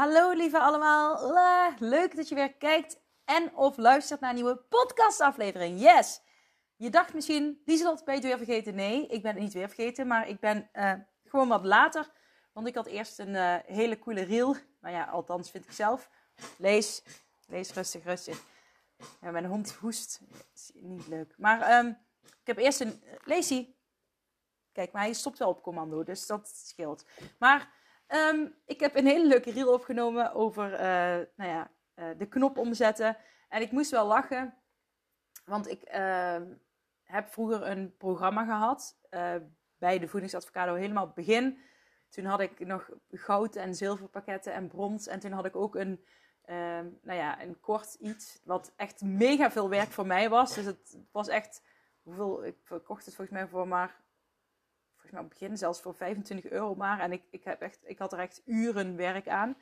Hallo 0.00 0.32
lieve 0.32 0.58
allemaal. 0.58 1.32
leuk 1.78 2.16
dat 2.16 2.28
je 2.28 2.34
weer 2.34 2.54
kijkt 2.54 3.00
en 3.24 3.56
of 3.56 3.76
luistert 3.76 4.20
naar 4.20 4.30
een 4.30 4.36
nieuwe 4.36 4.56
podcastaflevering. 4.56 5.80
Yes! 5.80 6.20
Je 6.76 6.90
dacht 6.90 7.14
misschien, 7.14 7.62
Lieselot, 7.64 8.04
ben 8.04 8.14
je 8.14 8.20
het 8.20 8.28
weer 8.28 8.46
vergeten? 8.46 8.74
Nee, 8.74 9.06
ik 9.06 9.22
ben 9.22 9.32
het 9.32 9.42
niet 9.42 9.52
weer 9.52 9.68
vergeten, 9.68 10.06
maar 10.06 10.28
ik 10.28 10.40
ben 10.40 10.70
uh, 10.72 10.92
gewoon 11.24 11.48
wat 11.48 11.64
later. 11.64 12.10
Want 12.52 12.66
ik 12.66 12.74
had 12.74 12.86
eerst 12.86 13.18
een 13.18 13.34
uh, 13.34 13.56
hele 13.64 13.98
coole 13.98 14.22
reel. 14.22 14.56
Nou 14.80 14.94
ja, 14.94 15.04
althans 15.04 15.50
vind 15.50 15.64
ik 15.64 15.72
zelf. 15.72 16.10
Lees, 16.58 17.02
lees 17.46 17.72
rustig, 17.72 18.04
rustig. 18.04 18.42
Mijn 19.20 19.46
hond 19.46 19.72
hoest. 19.72 20.20
Niet 20.74 21.06
leuk. 21.06 21.34
Maar 21.36 21.78
um, 21.78 21.98
ik 22.22 22.46
heb 22.46 22.58
eerst 22.58 22.80
een... 22.80 23.02
Lees 23.24 23.64
Kijk, 24.72 24.92
maar 24.92 25.02
hij 25.02 25.12
stopt 25.12 25.38
wel 25.38 25.48
op 25.48 25.62
commando, 25.62 26.02
dus 26.02 26.26
dat 26.26 26.48
scheelt. 26.48 27.04
Maar 27.38 27.78
Um, 28.14 28.54
ik 28.66 28.80
heb 28.80 28.96
een 28.96 29.06
hele 29.06 29.26
leuke 29.26 29.50
reel 29.50 29.72
opgenomen 29.72 30.32
over 30.32 30.72
uh, 30.72 30.78
nou 31.36 31.50
ja, 31.50 31.70
uh, 31.94 32.04
de 32.18 32.28
knop 32.28 32.58
omzetten. 32.58 33.16
En 33.48 33.62
ik 33.62 33.70
moest 33.70 33.90
wel 33.90 34.06
lachen, 34.06 34.54
want 35.44 35.68
ik 35.68 35.94
uh, 35.94 36.36
heb 37.02 37.28
vroeger 37.28 37.66
een 37.66 37.96
programma 37.96 38.44
gehad 38.44 38.98
eh, 39.10 39.34
bij 39.78 39.98
de 39.98 40.08
voedingsadvocado 40.08 40.74
helemaal 40.74 41.04
het 41.04 41.14
begin. 41.14 41.58
Toen 42.08 42.24
had 42.24 42.40
ik 42.40 42.66
nog 42.66 42.90
goud 43.10 43.56
en 43.56 43.74
zilverpakketten 43.74 44.52
en 44.52 44.68
brons. 44.68 45.06
En 45.06 45.20
toen 45.20 45.32
had 45.32 45.44
ik 45.44 45.56
ook 45.56 45.74
een, 45.74 46.04
ehm, 46.44 46.86
nou 47.02 47.18
ja, 47.18 47.42
een 47.42 47.60
kort 47.60 47.94
iets 47.94 48.40
wat 48.44 48.72
echt 48.76 49.02
mega 49.02 49.50
veel 49.50 49.68
werk 49.68 49.90
voor 49.90 50.06
mij 50.06 50.28
was. 50.28 50.54
Dus 50.54 50.64
het 50.64 50.98
was 51.12 51.28
echt, 51.28 51.62
hoeveel, 52.02 52.44
ik 52.44 52.56
verkocht 52.62 53.04
het 53.04 53.14
volgens 53.14 53.38
mij 53.38 53.48
voor 53.48 53.68
maar 53.68 54.00
op 55.18 55.30
het 55.30 55.38
begin 55.38 55.58
zelfs 55.58 55.80
voor 55.80 55.94
25 55.94 56.50
euro 56.50 56.74
maar. 56.74 57.00
En 57.00 57.12
ik, 57.12 57.22
ik, 57.30 57.44
heb 57.44 57.60
echt, 57.60 57.78
ik 57.82 57.98
had 57.98 58.12
er 58.12 58.18
echt 58.18 58.42
uren 58.44 58.96
werk 58.96 59.28
aan. 59.28 59.56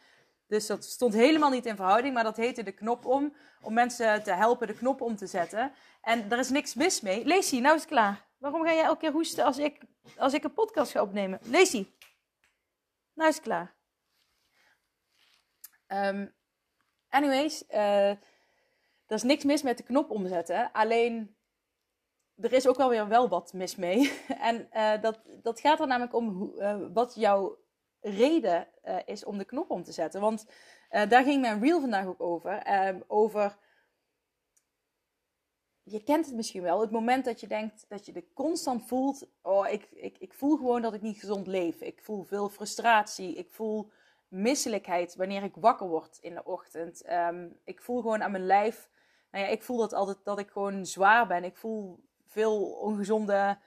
Dus 0.47 0.67
dat 0.67 0.85
stond 0.85 1.15
helemaal 1.15 1.51
niet 1.51 1.67
in 1.67 1.77
verhouding, 1.77 2.15
maar 2.15 2.25
dat 2.25 2.37
heette 2.37 2.63
de 2.63 2.73
knop 2.73 3.05
om. 3.05 3.35
Om 3.61 3.75
mensen 3.75 4.23
te 4.23 4.33
helpen 4.33 4.67
de 4.67 4.75
knop 4.75 5.01
om 5.01 5.17
te 5.17 5.27
zetten. 5.27 5.73
En 6.01 6.31
er 6.31 6.39
is 6.39 6.51
niks 6.51 6.75
mis 6.75 7.01
mee. 7.01 7.27
Lacey, 7.27 7.61
nou 7.61 7.75
is 7.75 7.81
het 7.81 7.91
klaar. 7.91 8.27
Waarom 8.39 8.65
ga 8.65 8.73
jij 8.73 8.85
elke 8.85 9.01
keer 9.01 9.13
hoesten 9.13 9.45
als 9.45 9.59
ik, 9.59 9.81
als 10.17 10.35
ik 10.35 10.45
een 10.45 10.53
podcast 10.53 10.91
ga 10.91 11.03
opnemen? 11.03 11.39
Lacey, 11.43 11.93
nou 13.15 13.29
is 13.29 13.35
het 13.35 13.45
klaar. 13.45 13.77
Um, 15.87 16.35
anyways, 17.09 17.65
uh, 17.69 18.11
er 18.11 18.19
is 19.07 19.23
niks 19.23 19.45
mis 19.45 19.63
met 19.63 19.77
de 19.77 19.83
knop 19.83 20.11
omzetten. 20.11 20.73
Alleen 20.73 21.38
er 22.41 22.53
is 22.53 22.67
ook 22.67 22.77
wel 22.77 22.89
weer 22.89 23.09
wel 23.09 23.29
wat 23.29 23.53
mis 23.53 23.77
mee. 23.77 24.13
en 24.51 24.69
uh, 24.73 25.03
dat, 25.03 25.21
dat 25.43 25.61
gaat 25.61 25.81
er 25.81 25.87
namelijk 25.87 26.15
om 26.15 26.29
hoe, 26.29 26.55
uh, 26.57 26.77
wat 26.93 27.15
jouw 27.15 27.59
reden 28.01 28.69
uh, 28.85 28.97
is 29.05 29.25
om 29.25 29.39
de 29.39 29.45
knop 29.45 29.71
om 29.71 29.83
te 29.83 29.93
zetten. 29.93 30.21
Want 30.21 30.47
daar 31.09 31.23
ging 31.23 31.41
mijn 31.41 31.61
reel 31.61 31.81
vandaag 31.81 32.07
ook 32.07 32.21
over. 32.21 32.53
Ehm, 32.53 33.01
over, 33.07 33.59
je 35.83 36.03
kent 36.03 36.27
het 36.27 36.35
misschien 36.35 36.63
wel, 36.63 36.81
het 36.81 36.91
moment 36.91 37.25
dat 37.25 37.41
je 37.41 37.47
denkt 37.47 37.85
dat 37.89 38.07
je 38.07 38.13
de 38.13 38.33
constant 38.35 38.87
voelt, 38.87 39.29
oh 39.43 39.69
ik, 39.69 39.89
ik, 39.91 40.19
ik 40.19 40.35
voel 40.35 40.57
gewoon 40.57 40.83
dat 40.83 40.95
ik 40.95 41.03
niet 41.03 41.19
gezond 41.19 41.47
leef. 41.47 41.81
Ik 41.81 42.03
voel 42.03 42.25
veel 42.25 42.49
frustratie, 42.49 43.35
ik 43.35 43.51
voel 43.51 43.91
misselijkheid 44.29 45.15
wanneer 45.15 45.43
ik 45.43 45.55
wakker 45.55 45.89
word 45.89 46.19
in 46.21 46.35
de 46.35 46.45
ochtend. 46.45 47.11
Um, 47.11 47.59
ik 47.65 47.83
voel 47.83 48.01
gewoon 48.01 48.23
aan 48.23 48.31
mijn 48.31 48.47
lijf, 48.47 48.91
nou 49.31 49.45
ja, 49.45 49.51
ik 49.51 49.63
voel 49.63 49.77
dat 49.77 49.93
altijd 49.93 50.19
dat 50.25 50.39
ik 50.39 50.51
gewoon 50.51 50.87
zwaar 50.87 51.27
ben. 51.27 51.45
Ik 51.45 51.57
voel 51.57 52.08
veel 52.39 52.63
ongezonde 52.65 53.59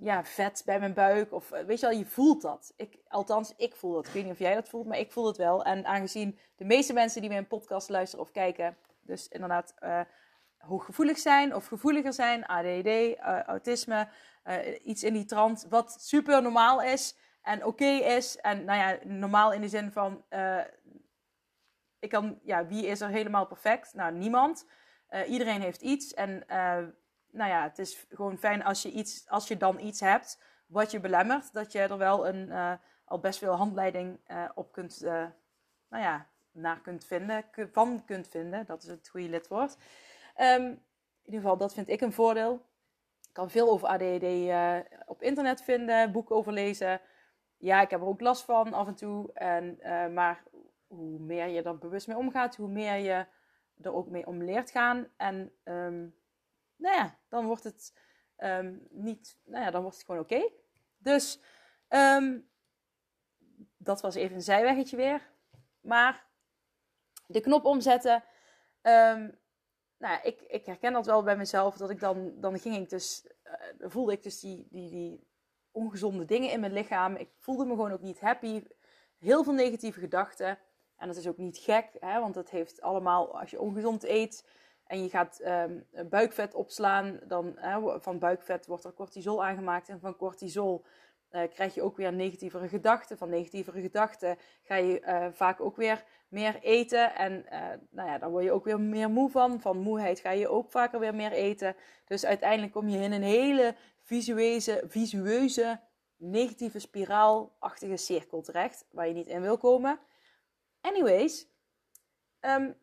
ja, 0.00 0.24
vet 0.24 0.62
bij 0.64 0.78
mijn 0.78 0.94
buik. 0.94 1.32
Of 1.32 1.52
eh, 1.52 1.64
weet 1.64 1.80
je 1.80 1.86
wel, 1.86 1.98
je 1.98 2.06
voelt 2.06 2.42
dat. 2.42 2.72
Ik, 2.76 2.98
althans, 3.08 3.54
ik 3.56 3.76
voel 3.76 3.92
dat. 3.92 4.06
Ik 4.06 4.12
weet 4.12 4.22
niet 4.24 4.32
of 4.32 4.38
jij 4.38 4.54
dat 4.54 4.68
voelt, 4.68 4.86
maar 4.86 4.98
ik 4.98 5.12
voel 5.12 5.26
het 5.26 5.36
wel. 5.36 5.64
En 5.64 5.84
aangezien 5.84 6.38
de 6.56 6.64
meeste 6.64 6.92
mensen 6.92 7.20
die 7.20 7.30
mijn 7.30 7.46
podcast 7.46 7.88
luisteren 7.88 8.24
of 8.24 8.30
kijken, 8.30 8.76
dus 9.00 9.28
inderdaad 9.28 9.74
uh, 9.80 10.00
hooggevoelig 10.58 11.18
zijn 11.18 11.54
of 11.54 11.66
gevoeliger 11.66 12.12
zijn, 12.12 12.46
ADD, 12.46 12.86
eh, 12.86 13.42
autisme, 13.42 14.08
iets 14.82 15.02
in 15.02 15.12
die 15.12 15.24
trant, 15.24 15.66
wat 15.68 15.96
super 16.00 16.42
normaal 16.42 16.82
is 16.82 17.16
en 17.42 17.64
oké 17.64 17.84
is. 17.84 18.36
En 18.36 18.64
nou 18.64 18.78
ja, 18.78 18.98
normaal 19.04 19.52
in 19.52 19.60
de 19.60 19.68
zin 19.68 19.92
van, 19.92 20.24
ik 21.98 22.08
kan, 22.08 22.38
ja, 22.42 22.66
wie 22.66 22.86
is 22.86 23.00
er 23.00 23.08
helemaal 23.08 23.46
perfect? 23.46 23.94
Nou, 23.94 24.12
niemand. 24.12 24.66
iedereen 25.26 25.60
heeft 25.60 25.82
iets 25.82 26.14
en 26.14 26.44
nou 27.32 27.50
ja, 27.50 27.62
het 27.62 27.78
is 27.78 28.06
gewoon 28.08 28.38
fijn 28.38 28.64
als 28.64 28.82
je, 28.82 28.90
iets, 28.90 29.28
als 29.28 29.48
je 29.48 29.56
dan 29.56 29.80
iets 29.80 30.00
hebt 30.00 30.42
wat 30.66 30.90
je 30.90 31.00
belemmert, 31.00 31.52
dat 31.52 31.72
je 31.72 31.78
er 31.78 31.98
wel 31.98 32.28
een, 32.28 32.48
uh, 32.48 32.72
al 33.04 33.20
best 33.20 33.38
veel 33.38 33.54
handleiding 33.54 34.18
uh, 34.30 34.44
op 34.54 34.72
kunt, 34.72 35.02
uh, 35.02 35.26
nou 35.88 36.02
ja, 36.02 36.26
naar 36.52 36.80
kunt 36.80 37.04
vinden, 37.04 37.44
van 37.72 38.04
kunt 38.04 38.28
vinden. 38.28 38.66
Dat 38.66 38.82
is 38.82 38.88
het 38.88 39.08
goede 39.08 39.28
lidwoord. 39.28 39.76
Um, 40.40 40.64
in 41.22 41.36
ieder 41.36 41.40
geval, 41.40 41.56
dat 41.56 41.74
vind 41.74 41.88
ik 41.88 42.00
een 42.00 42.12
voordeel. 42.12 42.68
Ik 43.28 43.32
kan 43.32 43.50
veel 43.50 43.70
over 43.70 43.88
ADHD 43.88 44.24
op 45.06 45.22
internet 45.22 45.62
vinden, 45.62 46.12
boeken 46.12 46.36
over 46.36 46.52
lezen. 46.52 47.00
Ja, 47.56 47.80
ik 47.80 47.90
heb 47.90 48.00
er 48.00 48.06
ook 48.06 48.20
last 48.20 48.44
van 48.44 48.72
af 48.72 48.86
en 48.86 48.94
toe. 48.94 49.32
En, 49.32 49.78
maar 50.14 50.42
hoe 50.86 51.18
meer 51.18 51.46
je 51.46 51.62
er 51.62 51.78
bewust 51.78 52.06
mee 52.06 52.16
omgaat, 52.16 52.56
hoe 52.56 52.68
meer 52.68 52.94
je 52.96 53.26
er 53.82 53.94
ook 53.94 54.08
mee 54.08 54.26
om 54.26 54.42
leert 54.42 54.70
gaan. 54.70 55.08
En 55.16 55.52
um, 55.64 56.14
nou 56.80 56.96
ja, 56.96 57.18
dan 57.28 57.46
wordt 57.46 57.64
het 57.64 57.94
um, 58.38 58.86
niet, 58.90 59.38
nou 59.44 59.64
ja, 59.64 59.70
dan 59.70 59.82
wordt 59.82 59.96
het 59.96 60.06
gewoon 60.06 60.20
oké. 60.20 60.50
Dus 60.98 61.40
um, 61.88 62.50
dat 63.76 64.00
was 64.00 64.14
even 64.14 64.34
een 64.34 64.42
zijweggetje 64.42 64.96
weer. 64.96 65.30
Maar 65.80 66.26
de 67.26 67.40
knop 67.40 67.64
omzetten. 67.64 68.14
Um, 68.82 69.38
nou 69.96 70.14
ja, 70.14 70.22
ik, 70.22 70.40
ik 70.40 70.66
herken 70.66 70.92
dat 70.92 71.06
wel 71.06 71.22
bij 71.22 71.36
mezelf. 71.36 71.76
Dat 71.76 71.90
ik 71.90 72.00
dan, 72.00 72.40
dan 72.40 72.58
ging 72.58 72.76
ik 72.76 72.88
dus, 72.88 73.26
uh, 73.44 73.90
voelde 73.90 74.12
ik 74.12 74.22
dus 74.22 74.40
die, 74.40 74.66
die, 74.70 74.90
die 74.90 75.28
ongezonde 75.70 76.24
dingen 76.24 76.50
in 76.50 76.60
mijn 76.60 76.72
lichaam. 76.72 77.16
Ik 77.16 77.30
voelde 77.38 77.64
me 77.64 77.70
gewoon 77.70 77.92
ook 77.92 78.00
niet 78.00 78.20
happy. 78.20 78.62
Heel 79.18 79.44
veel 79.44 79.52
negatieve 79.52 80.00
gedachten. 80.00 80.58
En 80.96 81.06
dat 81.06 81.16
is 81.16 81.28
ook 81.28 81.36
niet 81.36 81.58
gek, 81.58 81.96
hè, 82.00 82.20
want 82.20 82.34
het 82.34 82.50
heeft 82.50 82.80
allemaal, 82.80 83.38
als 83.40 83.50
je 83.50 83.60
ongezond 83.60 84.04
eet, 84.04 84.48
en 84.90 85.02
je 85.02 85.08
gaat 85.08 85.40
um, 85.44 85.86
buikvet 86.08 86.54
opslaan, 86.54 87.20
dan 87.24 87.54
uh, 87.56 87.94
van 87.98 88.18
buikvet 88.18 88.66
wordt 88.66 88.84
er 88.84 88.92
cortisol 88.92 89.44
aangemaakt. 89.44 89.88
En 89.88 90.00
van 90.00 90.16
cortisol 90.16 90.84
uh, 91.32 91.42
krijg 91.54 91.74
je 91.74 91.82
ook 91.82 91.96
weer 91.96 92.12
negatievere 92.12 92.68
gedachten. 92.68 93.18
Van 93.18 93.28
negatievere 93.28 93.80
gedachten 93.80 94.36
ga 94.62 94.74
je 94.74 95.00
uh, 95.00 95.26
vaak 95.32 95.60
ook 95.60 95.76
weer 95.76 96.04
meer 96.28 96.58
eten. 96.62 97.14
En 97.14 97.44
nou 97.90 98.08
ja, 98.08 98.18
daar 98.18 98.30
word 98.30 98.44
je 98.44 98.52
ook 98.52 98.64
weer 98.64 98.80
meer 98.80 99.10
moe 99.10 99.30
van. 99.30 99.60
Van 99.60 99.78
moeheid 99.78 100.20
ga 100.20 100.30
je 100.30 100.48
ook 100.48 100.70
vaker 100.70 101.00
weer 101.00 101.14
meer 101.14 101.32
eten. 101.32 101.76
Dus 102.04 102.24
uiteindelijk 102.24 102.72
kom 102.72 102.88
je 102.88 102.98
in 102.98 103.12
een 103.12 103.22
hele 103.22 103.74
visueuze, 104.00 104.82
visueuze 104.86 105.80
negatieve 106.16 106.78
spiraalachtige 106.78 107.96
cirkel 107.96 108.42
terecht. 108.42 108.86
Waar 108.90 109.08
je 109.08 109.14
niet 109.14 109.26
in 109.26 109.42
wil 109.42 109.58
komen. 109.58 109.98
Anyways. 110.80 111.48
Um, 112.40 112.74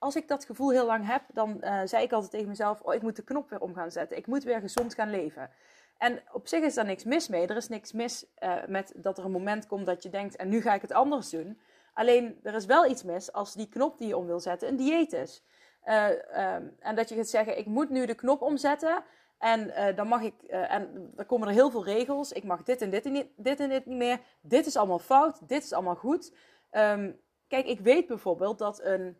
als 0.00 0.16
ik 0.16 0.28
dat 0.28 0.44
gevoel 0.44 0.70
heel 0.70 0.86
lang 0.86 1.06
heb, 1.06 1.22
dan 1.32 1.60
uh, 1.60 1.80
zei 1.84 2.04
ik 2.04 2.12
altijd 2.12 2.30
tegen 2.30 2.48
mezelf: 2.48 2.80
Oh, 2.80 2.94
ik 2.94 3.02
moet 3.02 3.16
de 3.16 3.24
knop 3.24 3.50
weer 3.50 3.60
om 3.60 3.74
gaan 3.74 3.90
zetten. 3.90 4.16
Ik 4.16 4.26
moet 4.26 4.42
weer 4.42 4.60
gezond 4.60 4.94
gaan 4.94 5.10
leven. 5.10 5.50
En 5.98 6.22
op 6.32 6.48
zich 6.48 6.62
is 6.62 6.74
daar 6.74 6.84
niks 6.84 7.04
mis 7.04 7.28
mee. 7.28 7.46
Er 7.46 7.56
is 7.56 7.68
niks 7.68 7.92
mis 7.92 8.26
uh, 8.38 8.54
met 8.66 8.92
dat 8.96 9.18
er 9.18 9.24
een 9.24 9.30
moment 9.30 9.66
komt 9.66 9.86
dat 9.86 10.02
je 10.02 10.08
denkt: 10.08 10.36
En 10.36 10.48
nu 10.48 10.60
ga 10.60 10.74
ik 10.74 10.82
het 10.82 10.92
anders 10.92 11.30
doen. 11.30 11.60
Alleen 11.92 12.38
er 12.42 12.54
is 12.54 12.66
wel 12.66 12.86
iets 12.86 13.02
mis 13.02 13.32
als 13.32 13.54
die 13.54 13.68
knop 13.68 13.98
die 13.98 14.08
je 14.08 14.16
om 14.16 14.26
wil 14.26 14.40
zetten 14.40 14.68
een 14.68 14.76
dieet 14.76 15.12
is. 15.12 15.44
Uh, 15.84 16.08
um, 16.08 16.76
en 16.78 16.94
dat 16.94 17.08
je 17.08 17.14
gaat 17.14 17.28
zeggen: 17.28 17.58
Ik 17.58 17.66
moet 17.66 17.90
nu 17.90 18.06
de 18.06 18.14
knop 18.14 18.42
omzetten. 18.42 19.04
En 19.38 19.94
dan 19.96 20.06
mag 20.06 20.22
ik, 20.22 20.42
en 20.42 21.12
dan 21.14 21.26
komen 21.26 21.48
er 21.48 21.54
heel 21.54 21.70
veel 21.70 21.84
regels. 21.84 22.32
Ik 22.32 22.44
mag 22.44 22.62
dit 22.62 22.82
en 22.82 22.90
dit 22.90 23.04
en 23.04 23.12
dit, 23.36 23.60
en 23.60 23.68
dit 23.68 23.86
niet 23.86 23.98
meer. 23.98 24.20
Dit 24.40 24.66
is 24.66 24.76
allemaal 24.76 24.98
fout. 24.98 25.48
Dit 25.48 25.62
is 25.62 25.72
allemaal 25.72 25.94
goed. 25.94 26.34
Um, 26.70 27.20
kijk, 27.48 27.66
ik 27.66 27.80
weet 27.80 28.06
bijvoorbeeld 28.06 28.58
dat 28.58 28.84
een 28.84 29.16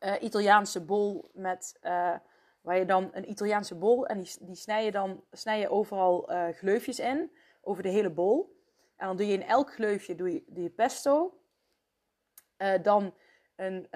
uh, 0.00 0.12
Italiaanse 0.20 0.84
bol 0.84 1.30
met 1.32 1.78
uh, 1.82 2.14
Waar 2.60 2.78
je 2.78 2.84
dan 2.84 3.10
een 3.12 3.30
Italiaanse 3.30 3.74
bol 3.74 4.06
en 4.06 4.20
die, 4.20 4.36
die 4.40 4.54
snij 4.54 4.84
je 4.84 4.90
dan 4.90 5.24
snij 5.32 5.60
je 5.60 5.68
overal 5.68 6.32
uh, 6.32 6.48
gleufjes 6.48 6.98
in, 6.98 7.30
over 7.60 7.82
de 7.82 7.88
hele 7.88 8.10
bol. 8.10 8.62
En 8.96 9.06
dan 9.06 9.16
doe 9.16 9.26
je 9.26 9.32
in 9.32 9.42
elk 9.42 9.72
gleufje 9.72 10.14
doe 10.14 10.32
je, 10.32 10.42
doe 10.46 10.70
pesto. 10.70 11.38
Dan 12.82 13.14
een, 13.56 13.88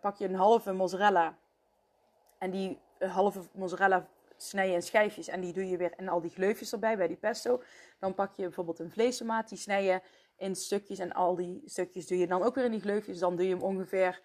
pak 0.00 0.16
je 0.16 0.24
een 0.24 0.34
halve 0.34 0.72
mozzarella. 0.72 1.38
En 2.38 2.50
die 2.50 2.80
halve 2.98 3.40
mozzarella 3.52 4.08
snij 4.36 4.68
je 4.68 4.74
in 4.74 4.82
schijfjes 4.82 5.28
en 5.28 5.40
die 5.40 5.52
doe 5.52 5.68
je 5.68 5.76
weer 5.76 5.92
in 5.96 6.08
al 6.08 6.20
die 6.20 6.30
gleufjes 6.30 6.72
erbij 6.72 6.96
bij 6.96 7.06
die 7.06 7.16
pesto. 7.16 7.62
Dan 7.98 8.14
pak 8.14 8.34
je 8.34 8.42
bijvoorbeeld 8.42 8.78
een 8.78 8.90
vleestomaat, 8.90 9.48
die 9.48 9.58
snij 9.58 9.84
je 9.84 10.00
in 10.36 10.54
stukjes 10.54 10.98
en 10.98 11.12
al 11.12 11.34
die 11.34 11.62
stukjes 11.64 12.06
doe 12.06 12.18
je 12.18 12.26
dan 12.26 12.42
ook 12.42 12.54
weer 12.54 12.64
in 12.64 12.70
die 12.70 12.80
gleufjes. 12.80 13.18
Dan 13.18 13.36
doe 13.36 13.46
je 13.46 13.54
hem 13.54 13.62
ongeveer 13.62 14.20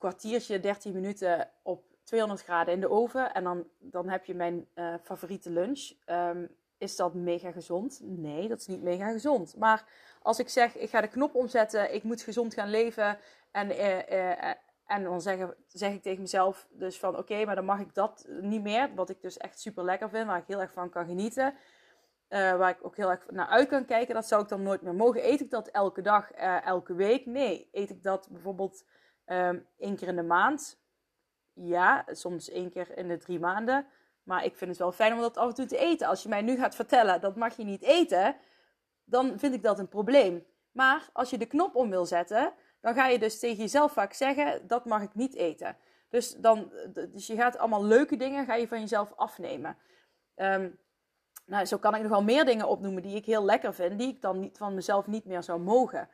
kwartiertje, 0.00 0.60
13 0.60 0.92
minuten 0.92 1.50
op 1.62 1.84
200 2.04 2.42
graden 2.42 2.74
in 2.74 2.80
de 2.80 2.90
oven. 2.90 3.34
En 3.34 3.44
dan, 3.44 3.66
dan 3.78 4.08
heb 4.08 4.24
je 4.24 4.34
mijn 4.34 4.66
uh, 4.74 4.94
favoriete 5.02 5.50
lunch. 5.50 5.92
Um, 6.06 6.48
is 6.78 6.96
dat 6.96 7.14
mega 7.14 7.50
gezond? 7.50 8.00
Nee, 8.02 8.48
dat 8.48 8.60
is 8.60 8.66
niet 8.66 8.82
mega 8.82 9.10
gezond. 9.10 9.56
Maar 9.56 9.84
als 10.22 10.38
ik 10.38 10.48
zeg, 10.48 10.76
ik 10.76 10.90
ga 10.90 11.00
de 11.00 11.08
knop 11.08 11.34
omzetten, 11.34 11.94
ik 11.94 12.02
moet 12.02 12.22
gezond 12.22 12.54
gaan 12.54 12.70
leven. 12.70 13.18
En, 13.50 13.70
uh, 13.70 14.08
uh, 14.08 14.48
en 14.86 15.02
dan 15.02 15.20
zeg, 15.20 15.54
zeg, 15.66 15.92
ik 15.92 16.02
tegen 16.02 16.20
mezelf 16.20 16.66
dus 16.70 16.98
van, 16.98 17.16
oké, 17.18 17.44
maar 17.44 17.54
dan 17.54 17.64
mag 17.64 17.80
ik 17.80 17.94
dat 17.94 18.26
niet 18.40 18.62
meer. 18.62 18.94
Wat 18.94 19.10
ik 19.10 19.22
dus 19.22 19.36
echt 19.36 19.60
super 19.60 19.84
lekker 19.84 20.10
vind, 20.10 20.26
waar 20.26 20.38
ik 20.38 20.46
heel 20.46 20.60
erg 20.60 20.72
van 20.72 20.90
kan 20.90 21.06
genieten. 21.06 21.54
waar 22.28 22.70
ik 22.70 22.84
ook 22.84 22.96
heel 22.96 23.10
erg 23.10 23.30
naar 23.30 23.46
uit 23.46 23.68
kan 23.68 23.84
kijken. 23.84 24.14
Dat 24.14 24.26
zou 24.26 24.42
ik 24.42 24.48
dan 24.48 24.62
nooit 24.62 24.82
meer 24.82 24.94
mogen. 24.94 25.28
Eet 25.28 25.40
ik 25.40 25.50
dat 25.50 25.68
elke 25.68 26.02
dag, 26.02 26.30
elke 26.64 26.94
week? 26.94 27.26
Nee. 27.26 27.68
Eet 27.72 27.90
ik 27.90 28.02
dat 28.02 28.28
bijvoorbeeld 28.30 28.84
um, 29.30 29.66
één 29.78 29.96
keer 29.96 30.08
in 30.08 30.16
de 30.16 30.22
maand? 30.22 30.78
Ja, 31.52 32.04
soms 32.10 32.50
één 32.50 32.70
keer 32.70 32.96
in 32.98 33.08
de 33.08 33.16
drie 33.16 33.38
maanden. 33.38 33.86
Maar 34.22 34.44
ik 34.44 34.56
vind 34.56 34.70
het 34.70 34.78
wel 34.78 34.92
fijn 34.92 35.12
om 35.12 35.20
dat 35.20 35.36
af 35.36 35.48
en 35.48 35.54
toe 35.54 35.66
te 35.66 35.78
eten. 35.78 36.08
Als 36.08 36.22
je 36.22 36.28
mij 36.28 36.42
nu 36.42 36.56
gaat 36.56 36.74
vertellen 36.74 37.20
dat 37.20 37.36
mag 37.36 37.56
je 37.56 37.64
niet 37.64 37.82
eten, 37.82 38.36
dan 39.04 39.38
vind 39.38 39.54
ik 39.54 39.62
dat 39.62 39.78
een 39.78 39.88
probleem. 39.88 40.46
Maar 40.72 41.08
als 41.12 41.30
je 41.30 41.38
de 41.38 41.46
knop 41.46 41.74
om 41.74 41.90
wil 41.90 42.06
zetten, 42.06 42.52
dan 42.80 42.94
ga 42.94 43.06
je 43.06 43.18
dus 43.18 43.38
tegen 43.38 43.56
jezelf 43.56 43.92
vaak 43.92 44.12
zeggen: 44.12 44.66
dat 44.66 44.84
mag 44.84 45.02
ik 45.02 45.14
niet 45.14 45.34
eten. 45.34 45.76
Dus, 46.08 46.34
dan, 46.36 46.72
dus 46.92 47.26
je 47.26 47.36
gaat 47.36 47.58
allemaal 47.58 47.84
leuke 47.84 48.16
dingen 48.16 48.44
ga 48.44 48.54
je 48.54 48.68
van 48.68 48.80
jezelf 48.80 49.12
afnemen. 49.16 49.76
Um, 50.36 50.78
nou, 51.46 51.64
zo 51.64 51.78
kan 51.78 51.94
ik 51.94 52.00
nog 52.00 52.10
wel 52.10 52.22
meer 52.22 52.44
dingen 52.44 52.68
opnoemen 52.68 53.02
die 53.02 53.16
ik 53.16 53.24
heel 53.24 53.44
lekker 53.44 53.74
vind, 53.74 53.98
die 53.98 54.08
ik 54.08 54.22
dan 54.22 54.40
niet, 54.40 54.58
van 54.58 54.74
mezelf 54.74 55.06
niet 55.06 55.24
meer 55.24 55.42
zou 55.42 55.60
mogen. 55.60 56.08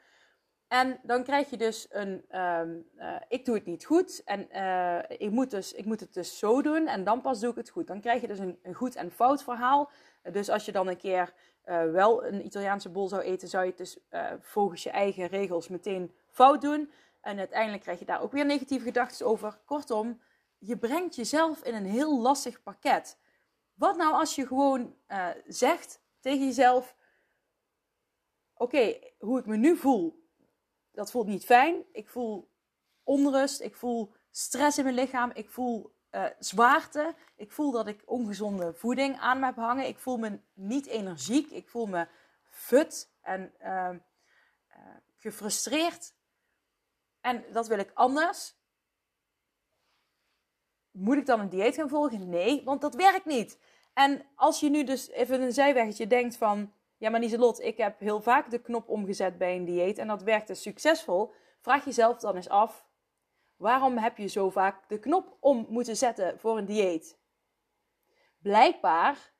En 0.69 1.01
dan 1.03 1.23
krijg 1.23 1.51
je 1.51 1.57
dus 1.57 1.87
een, 1.91 2.41
um, 2.41 2.89
uh, 2.99 3.17
ik 3.29 3.45
doe 3.45 3.55
het 3.55 3.67
niet 3.67 3.85
goed 3.85 4.23
en 4.25 4.49
uh, 4.53 4.99
ik, 5.19 5.31
moet 5.31 5.51
dus, 5.51 5.73
ik 5.73 5.85
moet 5.85 6.01
het 6.01 6.15
dus 6.15 6.39
zo 6.39 6.63
doen 6.63 6.87
en 6.87 7.05
dan 7.05 7.21
pas 7.21 7.41
doe 7.41 7.51
ik 7.51 7.57
het 7.57 7.71
goed. 7.71 7.87
Dan 7.87 8.01
krijg 8.01 8.21
je 8.21 8.27
dus 8.27 8.39
een, 8.39 8.59
goed 8.73 8.97
en 8.97 9.11
fout 9.11 9.43
verhaal. 9.43 9.91
Dus 10.33 10.49
als 10.49 10.65
je 10.65 10.73
dan 10.73 10.89
een 10.89 10.97
keer 10.97 11.33
uh, 11.65 11.91
wel 11.91 12.25
een 12.25 12.45
Italiaanse 12.45 12.89
bol 12.89 13.09
zou 13.09 13.23
eten, 13.23 13.49
zou 13.49 13.65
je 13.65 13.69
het 13.69 13.79
dus 13.79 13.99
volgens 14.41 14.83
je 14.83 14.91
eigen 14.91 15.27
regels 15.27 15.69
meteen 15.69 16.15
fout 16.31 16.61
doen. 16.61 16.91
En 17.21 17.39
uiteindelijk 17.39 17.83
krijg 17.83 17.99
je 17.99 18.05
daar 18.05 18.23
ook 18.23 18.33
weer 18.33 18.47
negatieve 18.47 18.85
gedachten 18.85 19.27
over. 19.27 19.59
Kortom, 19.65 20.21
je 20.59 20.79
brengt 20.79 21.15
jezelf 21.15 21.63
in 21.63 21.75
een 21.75 21.87
heel 21.87 22.21
lastig 22.21 22.63
pakket. 22.63 23.19
Wat 23.75 23.97
nou 23.97 24.13
als 24.13 24.35
je 24.35 24.47
gewoon 24.47 24.95
zegt 25.47 26.01
tegen 26.21 26.47
jezelf: 26.47 26.97
Oké, 28.55 28.99
hoe 29.19 29.39
ik 29.39 29.47
me 29.47 29.57
nu 29.57 29.77
voel, 29.77 30.26
dat 30.97 31.11
voelt 31.11 31.27
niet 31.27 31.45
fijn. 31.45 31.85
Ik 31.93 32.09
voel 32.09 32.51
onrust. 33.03 33.61
Ik 33.61 33.77
voel 33.77 34.13
stress 34.31 34.79
in 34.79 34.85
mijn 34.85 34.97
lichaam. 34.97 35.31
Ik 35.35 35.51
voel 35.51 35.95
uh, 36.11 36.25
zwaarte. 36.39 37.15
Ik 37.37 37.53
voel 37.53 37.71
dat 37.71 37.87
ik 37.87 38.03
ongezonde 38.05 38.75
voeding 38.75 39.19
aan 39.19 39.39
me 39.39 39.45
heb 39.45 39.57
hangen. 39.57 39.87
Ik 39.87 39.99
voel 39.99 40.17
me 40.17 40.41
niet 40.53 40.87
energiek. 40.87 41.51
Ik 41.51 41.69
voel 41.69 41.87
me 41.87 42.09
fut 42.49 43.11
en 43.21 43.53
uh, 43.63 43.67
uh, 43.69 43.97
gefrustreerd. 45.17 46.15
En 47.21 47.45
dat 47.53 47.67
wil 47.67 47.79
ik 47.79 47.91
anders. 47.95 48.55
Moet 50.91 51.17
ik 51.17 51.27
dan 51.27 51.41
een 51.41 51.49
dieet 51.49 51.75
gaan 51.75 51.89
volgen? 51.89 52.29
Nee, 52.29 52.65
want 52.65 52.81
dat 52.81 52.95
werkt 52.95 53.25
niet. 53.25 53.59
En 53.93 54.27
als 54.35 54.61
je 54.61 54.71
nu 54.71 54.85
dus 54.85 55.09
even 55.09 55.41
een 55.41 55.53
zijweggetje 55.53 56.07
denkt 56.07 56.37
van 56.37 56.73
ja, 56.97 57.11
maar 57.11 57.21
Lieselot, 57.21 57.61
ik 57.61 57.77
heb 57.77 58.01
heel 58.01 58.21
vaak 58.21 58.51
de 58.51 58.61
knop 58.61 58.89
omgezet 58.89 59.39
bij 59.39 59.57
een 59.57 59.65
dieet 59.65 59.99
en 59.99 60.07
dat 60.07 60.23
werkte 60.23 60.55
succesvol. 60.55 61.33
Vraag 61.61 61.85
jezelf 61.85 62.19
dan 62.19 62.37
eens 62.37 62.49
af, 62.49 62.87
waarom 63.57 63.99
heb 63.99 64.17
je 64.17 64.27
zo 64.27 64.51
vaak 64.51 64.89
de 64.89 64.99
knop 64.99 65.37
om 65.41 65.67
moeten 65.69 65.97
zetten 65.97 66.39
voor 66.39 66.59
een 66.59 66.67
dieet? 66.67 67.19
Blijkbaar 68.39 69.35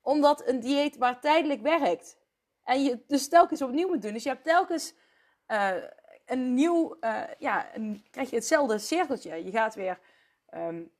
omdat 0.00 0.48
een 0.48 0.60
dieet 0.60 0.98
maar 0.98 1.20
tijdelijk 1.20 1.60
werkt. 1.60 2.18
En 2.62 2.82
je 2.82 3.04
dus 3.06 3.28
telkens 3.28 3.62
opnieuw 3.62 3.88
moet 3.88 4.02
doen. 4.02 4.12
Dus 4.12 4.22
je 4.22 4.28
hebt 4.28 4.44
telkens 4.44 4.94
uh, 5.48 5.74
een 6.26 6.54
nieuw, 6.54 6.96
uh, 7.00 7.22
ja, 7.38 7.74
een, 7.74 8.06
krijg 8.10 8.30
je 8.30 8.36
hetzelfde 8.36 8.78
cirkeltje. 8.78 9.44
Je 9.44 9.50
gaat 9.50 9.74
weer 9.74 9.98
um, 10.54 10.92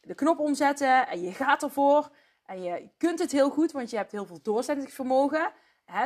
de 0.00 0.14
knop 0.14 0.38
omzetten 0.38 1.08
en 1.08 1.22
je 1.22 1.32
gaat 1.32 1.62
ervoor. 1.62 2.10
En 2.46 2.62
je 2.62 2.88
kunt 2.96 3.18
het 3.18 3.32
heel 3.32 3.50
goed, 3.50 3.72
want 3.72 3.90
je 3.90 3.96
hebt 3.96 4.12
heel 4.12 4.26
veel 4.26 4.42
doorzettingsvermogen. 4.42 5.52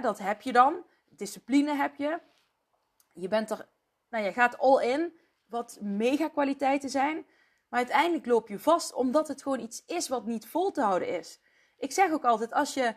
Dat 0.03 0.19
heb 0.19 0.43
je 0.43 0.53
dan. 0.53 0.85
Discipline 1.09 1.75
heb 1.75 1.95
je. 1.95 2.21
Je 3.13 3.29
bent 3.29 3.51
er, 3.51 3.69
nou, 4.09 4.25
je 4.25 4.33
gaat 4.33 4.59
all 4.59 4.85
in, 4.85 5.13
wat 5.47 5.79
mega 5.81 6.29
kwaliteiten 6.29 6.91
zijn. 6.91 7.27
Maar 7.69 7.79
uiteindelijk 7.79 8.27
loop 8.27 8.49
je 8.49 8.59
vast, 8.59 8.93
omdat 8.93 9.29
het 9.29 9.43
gewoon 9.43 9.61
iets 9.61 9.85
is 9.87 10.09
wat 10.09 10.27
niet 10.27 10.47
vol 10.47 10.71
te 10.71 10.81
houden 10.81 11.09
is. 11.09 11.41
Ik 11.77 11.93
zeg 11.93 12.11
ook 12.13 12.25
altijd, 12.25 12.53
als 12.53 12.75
je, 12.75 12.95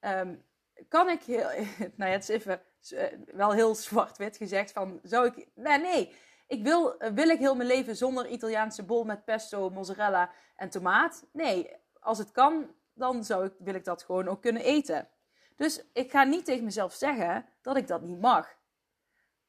um, 0.00 0.44
kan 0.88 1.08
ik 1.08 1.22
heel, 1.22 1.48
nou 1.96 2.10
ja, 2.10 2.16
het 2.16 2.22
is 2.22 2.28
even 2.28 2.62
uh, 2.90 3.02
wel 3.26 3.52
heel 3.52 3.74
zwart-wit 3.74 4.36
gezegd 4.36 4.72
van, 4.72 5.00
zou 5.02 5.26
ik, 5.26 5.48
nee, 5.54 5.78
nee. 5.78 6.14
Ik 6.46 6.62
wil, 6.62 7.02
uh, 7.02 7.08
wil 7.08 7.28
ik 7.28 7.38
heel 7.38 7.54
mijn 7.54 7.68
leven 7.68 7.96
zonder 7.96 8.28
Italiaanse 8.28 8.82
bol 8.82 9.04
met 9.04 9.24
pesto, 9.24 9.70
mozzarella 9.70 10.30
en 10.56 10.70
tomaat? 10.70 11.26
Nee, 11.32 11.70
als 12.06 12.18
het 12.18 12.32
kan, 12.32 12.74
dan 12.92 13.24
zou 13.24 13.44
ik, 13.44 13.52
wil 13.58 13.74
ik 13.74 13.84
dat 13.84 14.02
gewoon 14.02 14.28
ook 14.28 14.42
kunnen 14.42 14.62
eten. 14.62 15.08
Dus 15.56 15.84
ik 15.92 16.10
ga 16.10 16.22
niet 16.22 16.44
tegen 16.44 16.64
mezelf 16.64 16.94
zeggen 16.94 17.46
dat 17.62 17.76
ik 17.76 17.86
dat 17.86 18.02
niet 18.02 18.20
mag. 18.20 18.56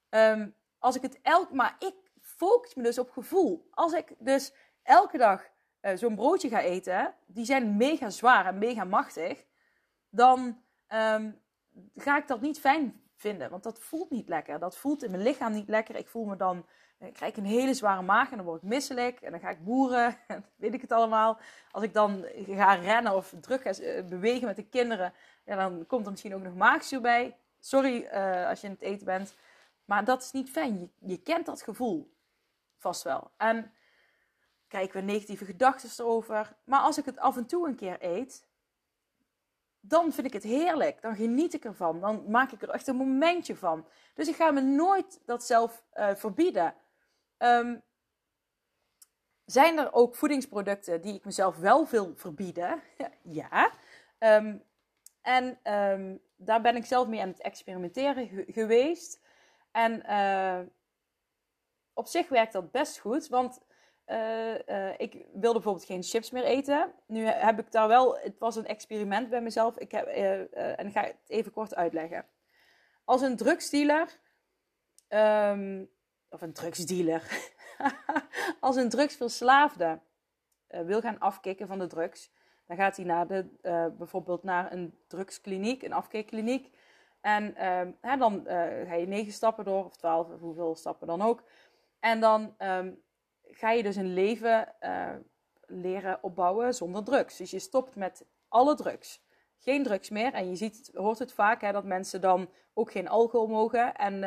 Um, 0.09 0.55
als 0.79 0.95
ik 0.95 1.01
het 1.01 1.19
elk, 1.21 1.51
maar 1.51 1.75
ik 1.79 1.95
focus 2.21 2.75
me 2.75 2.83
dus 2.83 2.99
op 2.99 3.09
gevoel. 3.09 3.67
Als 3.71 3.93
ik 3.93 4.15
dus 4.19 4.53
elke 4.83 5.17
dag 5.17 5.47
uh, 5.81 5.95
zo'n 5.95 6.15
broodje 6.15 6.49
ga 6.49 6.61
eten, 6.61 7.15
die 7.25 7.45
zijn 7.45 7.77
mega 7.77 8.09
zwaar 8.09 8.45
en 8.45 8.57
mega 8.57 8.83
machtig, 8.83 9.45
dan 10.09 10.63
um, 10.87 11.41
ga 11.95 12.17
ik 12.17 12.27
dat 12.27 12.41
niet 12.41 12.59
fijn 12.59 13.01
vinden. 13.15 13.49
Want 13.49 13.63
dat 13.63 13.79
voelt 13.79 14.09
niet 14.09 14.27
lekker. 14.27 14.59
Dat 14.59 14.77
voelt 14.77 15.03
in 15.03 15.11
mijn 15.11 15.23
lichaam 15.23 15.51
niet 15.51 15.69
lekker. 15.69 15.95
Ik 15.95 16.07
voel 16.07 16.25
me 16.25 16.35
dan 16.35 16.65
dan 16.97 17.11
krijg 17.11 17.31
ik 17.31 17.37
een 17.37 17.49
hele 17.49 17.73
zware 17.73 18.01
maag 18.01 18.31
en 18.31 18.37
dan 18.37 18.45
word 18.45 18.61
ik 18.61 18.69
misselijk. 18.69 19.21
En 19.21 19.31
dan 19.31 19.39
ga 19.39 19.49
ik 19.49 19.63
boeren, 19.63 20.17
weet 20.55 20.73
ik 20.73 20.81
het 20.81 20.91
allemaal. 20.91 21.39
Als 21.71 21.83
ik 21.83 21.93
dan 21.93 22.25
ga 22.47 22.73
rennen 22.73 23.15
of 23.15 23.33
druk 23.41 23.61
eh, 23.63 24.05
bewegen 24.05 24.47
met 24.47 24.55
de 24.55 24.67
kinderen, 24.67 25.13
ja, 25.45 25.55
dan 25.55 25.85
komt 25.87 26.05
er 26.05 26.11
misschien 26.11 26.35
ook 26.35 26.41
nog 26.41 26.55
maagzuur 26.55 27.01
bij. 27.01 27.37
Sorry 27.59 28.09
uh, 28.13 28.47
als 28.47 28.61
je 28.61 28.67
in 28.67 28.73
het 28.73 28.81
eten 28.81 29.05
bent. 29.05 29.35
Maar 29.85 30.05
dat 30.05 30.21
is 30.21 30.31
niet 30.31 30.49
fijn. 30.49 30.91
Je, 30.99 31.21
kent 31.21 31.45
dat 31.45 31.61
gevoel 31.61 32.13
vast 32.77 33.03
wel. 33.03 33.31
En 33.37 33.71
krijgen 34.67 34.95
we 34.95 35.01
negatieve 35.01 35.45
gedachten 35.45 35.89
erover. 35.97 36.55
Maar 36.63 36.79
als 36.79 36.97
ik 36.97 37.05
het 37.05 37.19
af 37.19 37.37
en 37.37 37.45
toe 37.45 37.67
een 37.67 37.75
keer 37.75 37.97
eet, 37.99 38.45
dan 39.79 40.11
vind 40.11 40.27
ik 40.27 40.33
het 40.33 40.43
heerlijk. 40.43 41.01
Dan 41.01 41.15
geniet 41.15 41.53
ik 41.53 41.65
ervan. 41.65 41.99
Dan 41.99 42.23
maak 42.27 42.51
ik 42.51 42.61
er 42.61 42.69
echt 42.69 42.87
een 42.87 42.95
momentje 42.95 43.55
van. 43.55 43.85
Dus 44.13 44.27
ik 44.27 44.35
ga 44.35 44.51
me 44.51 44.61
nooit 44.61 45.21
dat 45.25 45.43
zelf 45.43 45.83
uh, 45.93 46.15
verbieden. 46.15 46.73
Um, 47.37 47.83
zijn 49.45 49.77
er 49.77 49.93
ook 49.93 50.15
voedingsproducten 50.15 51.01
die 51.01 51.13
ik 51.13 51.25
mezelf 51.25 51.57
wel 51.57 51.87
wil 51.87 52.15
verbieden? 52.15 52.81
ja. 53.23 53.71
Um, 54.19 54.63
en 55.21 55.73
um, 55.73 56.21
daar 56.35 56.61
ben 56.61 56.75
ik 56.75 56.85
zelf 56.85 57.07
mee 57.07 57.21
aan 57.21 57.27
het 57.27 57.41
experimenteren 57.41 58.45
geweest. 58.47 59.19
En 59.71 60.03
uh, 60.05 60.59
op 61.93 62.07
zich 62.07 62.29
werkt 62.29 62.53
dat 62.53 62.71
best 62.71 62.99
goed, 62.99 63.27
want 63.27 63.59
uh, 64.07 64.67
uh, 64.67 64.99
ik 64.99 65.13
wilde 65.13 65.53
bijvoorbeeld 65.53 65.85
geen 65.85 66.03
chips 66.03 66.31
meer 66.31 66.43
eten. 66.43 66.93
Nu 67.05 67.25
heb 67.25 67.59
ik 67.59 67.71
daar 67.71 67.87
wel, 67.87 68.17
het 68.17 68.37
was 68.37 68.55
een 68.55 68.65
experiment 68.65 69.29
bij 69.29 69.41
mezelf. 69.41 69.77
Ik 69.77 69.91
heb, 69.91 70.05
en 70.07 70.91
ga 70.91 71.03
het 71.03 71.15
even 71.27 71.51
kort 71.51 71.75
uitleggen. 71.75 72.25
Als 73.05 73.21
een 73.21 73.35
drugsdealer 73.35 74.19
um, 75.09 75.89
of 76.29 76.41
een 76.41 76.53
drugsdealer, 76.53 77.51
als 78.59 78.75
een 78.75 78.89
drugsverslaafde 78.89 79.99
uh, 80.69 80.81
wil 80.81 81.01
gaan 81.01 81.19
afkicken 81.19 81.67
van 81.67 81.79
de 81.79 81.87
drugs, 81.87 82.31
dan 82.67 82.77
gaat 82.77 82.95
hij 82.95 83.05
naar 83.05 83.27
de, 83.27 83.45
uh, 83.61 83.85
bijvoorbeeld 83.97 84.43
naar 84.43 84.71
een 84.71 84.97
drugskliniek, 85.07 85.83
een 85.83 85.93
afkikkliniek. 85.93 86.75
En 87.21 87.43
uh, 87.43 87.81
hè, 88.01 88.17
dan 88.17 88.33
uh, 88.33 88.53
ga 88.87 88.93
je 88.93 89.07
negen 89.07 89.33
stappen 89.33 89.65
door, 89.65 89.85
of 89.85 89.97
twaalf, 89.97 90.29
of 90.29 90.39
hoeveel 90.39 90.75
stappen 90.75 91.07
dan 91.07 91.21
ook. 91.21 91.43
En 91.99 92.19
dan 92.19 92.55
um, 92.59 93.01
ga 93.43 93.71
je 93.71 93.83
dus 93.83 93.95
een 93.95 94.13
leven 94.13 94.75
leren 95.65 96.23
opbouwen 96.23 96.73
zonder 96.73 97.03
drugs. 97.03 97.37
Dus 97.37 97.51
je 97.51 97.59
stopt 97.59 97.95
met 97.95 98.25
alle 98.47 98.75
drugs. 98.75 99.25
Geen 99.57 99.83
drugs 99.83 100.09
meer. 100.09 100.33
En 100.33 100.49
je 100.49 100.55
ziet, 100.55 100.91
hoort 100.93 101.19
het 101.19 101.33
vaak 101.33 101.61
hè, 101.61 101.71
dat 101.71 101.83
mensen 101.83 102.21
dan 102.21 102.49
ook 102.73 102.91
geen 102.91 103.07
alcohol 103.07 103.47
mogen. 103.47 103.95
En 103.95 104.23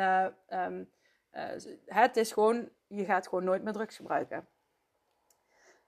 um, 0.49 0.89
uh, 1.33 1.43
het 1.85 2.17
is 2.17 2.31
gewoon, 2.31 2.69
je 2.87 3.05
gaat 3.05 3.27
gewoon 3.27 3.43
nooit 3.43 3.63
meer 3.63 3.73
drugs 3.73 3.95
gebruiken. 3.95 4.47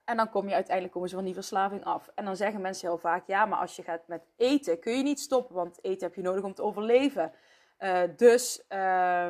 En 0.04 0.18
dan 0.18 0.30
kom 0.30 0.48
je 0.48 0.54
uiteindelijk 0.54 0.94
komen 0.94 1.10
ze 1.10 1.16
van 1.16 1.26
die 1.26 1.34
verslaving 1.34 1.84
af. 1.84 2.10
En 2.16 2.26
dan 2.26 2.36
zeggen 2.36 2.62
mensen 2.62 2.88
heel 2.88 2.98
vaak: 2.98 3.28
ja, 3.28 3.46
maar 3.46 3.60
als 3.60 3.76
je 3.76 3.84
gaat 3.84 4.08
met 4.08 4.24
eten, 4.36 4.80
kun 4.80 4.98
je 4.98 5.04
niet 5.04 5.20
stoppen, 5.20 5.56
want 5.56 5.84
eten 5.84 6.08
heb 6.08 6.16
je 6.16 6.22
nodig 6.22 6.44
om 6.44 6.54
te 6.54 6.64
overleven. 6.64 7.34
Uh, 7.80 8.02
dus 8.18 8.64
uh, 8.70 9.30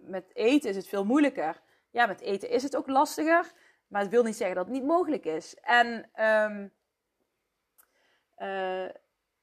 met 0.00 0.34
eten 0.34 0.70
is 0.70 0.76
het 0.76 0.88
veel 0.88 1.04
moeilijker. 1.04 1.60
Ja, 1.90 2.06
met 2.06 2.20
eten 2.20 2.50
is 2.50 2.62
het 2.62 2.76
ook 2.76 2.86
lastiger, 2.86 3.52
maar 3.86 4.00
het 4.00 4.10
wil 4.10 4.22
niet 4.22 4.36
zeggen 4.36 4.56
dat 4.56 4.64
het 4.64 4.74
niet 4.74 4.84
mogelijk 4.84 5.24
is. 5.24 5.54
En 5.54 6.10
um, 6.24 6.72
uh, 8.38 8.88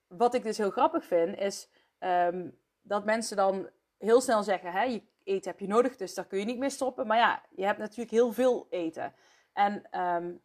wat 0.08 0.34
ik 0.34 0.44
dus 0.44 0.58
heel 0.58 0.70
grappig 0.70 1.06
vind, 1.06 1.38
is 1.38 1.70
um, 2.00 2.60
dat 2.82 3.06
mensen 3.06 3.38
dan 3.38 3.70
heel 3.98 4.22
snel 4.22 4.44
zeggen: 4.44 4.72
hè, 4.72 5.04
eten 5.26 5.52
heb 5.52 5.60
je 5.60 5.68
nodig, 5.68 5.96
dus 5.96 6.14
daar 6.14 6.26
kun 6.26 6.40
je 6.40 6.46
niet 6.46 6.58
mee 6.58 6.70
stoppen. 6.70 7.08
Maar 7.08 7.18
ja, 7.18 7.42
je 7.56 7.66
hebt 7.66 7.80
natuurlijk 7.80 8.12
heel 8.12 8.32
veel 8.32 8.68
eten. 8.70 9.14
En 9.54 10.02
um, 10.02 10.42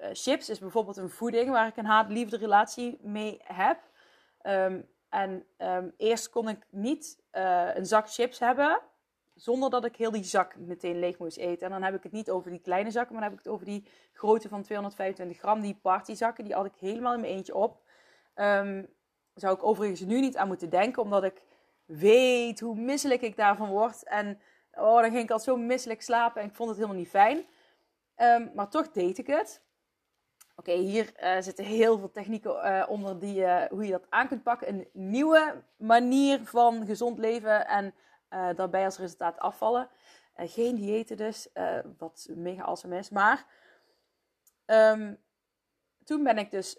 uh, 0.00 0.06
chips 0.12 0.48
is 0.48 0.58
bijvoorbeeld 0.58 0.96
een 0.96 1.10
voeding 1.10 1.50
waar 1.50 1.66
ik 1.66 1.76
een 1.76 1.86
haat-liefde 1.86 2.36
relatie 2.36 2.98
mee 3.02 3.40
heb. 3.44 3.78
Um, 4.42 4.88
en 5.08 5.46
um, 5.58 5.94
eerst 5.96 6.30
kon 6.30 6.48
ik 6.48 6.66
niet 6.70 7.22
uh, 7.32 7.74
een 7.74 7.86
zak 7.86 8.10
chips 8.10 8.38
hebben 8.38 8.80
zonder 9.34 9.70
dat 9.70 9.84
ik 9.84 9.96
heel 9.96 10.10
die 10.10 10.24
zak 10.24 10.56
meteen 10.56 10.98
leeg 10.98 11.18
moest 11.18 11.36
eten. 11.36 11.66
En 11.66 11.72
dan 11.72 11.82
heb 11.82 11.94
ik 11.94 12.02
het 12.02 12.12
niet 12.12 12.30
over 12.30 12.50
die 12.50 12.60
kleine 12.60 12.90
zakken, 12.90 13.12
maar 13.12 13.22
dan 13.22 13.30
heb 13.30 13.40
ik 13.40 13.44
het 13.44 13.54
over 13.54 13.66
die 13.66 13.88
grote 14.12 14.48
van 14.48 14.62
225 14.62 15.38
gram, 15.38 15.60
die 15.60 15.78
partyzakken. 15.82 16.44
Die 16.44 16.54
had 16.54 16.66
ik 16.66 16.74
helemaal 16.78 17.14
in 17.14 17.20
mijn 17.20 17.32
eentje 17.32 17.54
op. 17.54 17.82
Zou 19.34 19.54
ik 19.54 19.64
overigens 19.64 20.00
nu 20.00 20.20
niet 20.20 20.36
aan 20.36 20.46
moeten 20.46 20.70
denken, 20.70 21.02
omdat 21.02 21.24
ik 21.24 21.42
weet 21.86 22.60
hoe 22.60 22.76
misselijk 22.76 23.22
ik 23.22 23.36
daarvan 23.36 23.68
word. 23.68 24.04
En 24.04 24.40
oh, 24.72 25.00
dan 25.00 25.10
ging 25.10 25.22
ik 25.22 25.30
al 25.30 25.38
zo 25.38 25.56
misselijk 25.56 26.02
slapen 26.02 26.42
en 26.42 26.48
ik 26.48 26.54
vond 26.54 26.68
het 26.68 26.78
helemaal 26.78 27.00
niet 27.00 27.08
fijn. 27.08 27.46
Um, 28.16 28.50
maar 28.54 28.68
toch 28.68 28.90
deed 28.90 29.18
ik 29.18 29.26
het. 29.26 29.64
Oké, 30.54 30.72
hier 30.72 31.12
uh, 31.22 31.40
zitten 31.40 31.64
heel 31.64 31.98
veel 31.98 32.10
technieken 32.10 32.50
uh, 32.50 32.84
onder 32.88 33.18
die, 33.18 33.40
uh, 33.40 33.64
hoe 33.64 33.84
je 33.84 33.90
dat 33.90 34.06
aan 34.08 34.28
kunt 34.28 34.42
pakken. 34.42 34.68
Een 34.68 34.88
nieuwe 34.92 35.62
manier 35.76 36.44
van 36.44 36.86
gezond 36.86 37.18
leven 37.18 37.66
en 37.66 37.94
daarbij 38.28 38.84
als 38.84 38.98
resultaat 38.98 39.38
afvallen. 39.38 39.88
geen 40.36 40.74
diëten 40.74 41.16
dus, 41.16 41.48
wat 41.98 42.28
mega 42.34 42.62
awesome 42.62 42.98
is. 42.98 43.10
Maar 43.10 43.46
um, 44.66 45.18
toen 46.04 46.22
ben 46.22 46.38
ik 46.38 46.50
dus... 46.50 46.76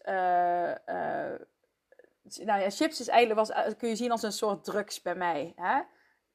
nou 2.36 2.62
ja, 2.62 2.69
chips 2.69 3.00
is 3.00 3.07
eigenlijk, 3.07 3.48
was, 3.48 3.75
kun 3.77 3.89
je 3.89 3.96
zien 3.96 4.12
als 4.12 4.24
een 4.24 4.31
soort 4.31 4.63
drugs 4.63 5.01
bij 5.01 5.15
mij. 5.15 5.53
Hè? 5.55 5.81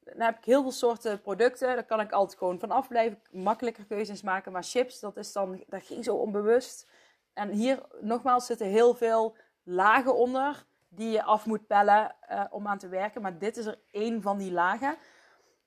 dan 0.05 0.21
heb 0.21 0.39
ik 0.39 0.45
heel 0.45 0.63
veel 0.63 0.71
soorten 0.71 1.21
producten. 1.21 1.75
Daar 1.75 1.85
kan 1.85 2.01
ik 2.01 2.13
altijd 2.13 2.39
gewoon 2.39 2.59
van 2.59 2.71
afblijven. 2.71 3.23
Makkelijker 3.31 3.87
keuzes 3.87 4.23
maken. 4.23 4.53
Maar 4.53 4.65
chips, 4.65 5.01
dat, 5.01 5.17
is 5.17 5.33
dan, 5.33 5.65
dat 5.67 5.83
ging 5.83 6.05
zo 6.05 6.15
onbewust. 6.15 6.91
En 7.33 7.51
hier 7.51 7.83
nogmaals 8.01 8.47
zitten 8.47 8.67
heel 8.67 8.95
veel 8.95 9.37
lagen 9.63 10.15
onder 10.15 10.65
die 10.89 11.11
je 11.11 11.23
af 11.23 11.47
moet 11.47 11.67
pellen 11.67 12.15
uh, 12.31 12.45
om 12.51 12.67
aan 12.67 12.79
te 12.79 12.89
werken. 12.89 13.23
Maar 13.23 13.39
dit 13.39 13.57
is 13.57 13.67
er 13.67 13.79
één 13.91 14.23
van 14.23 14.39
die 14.39 14.53
lagen. 14.53 14.97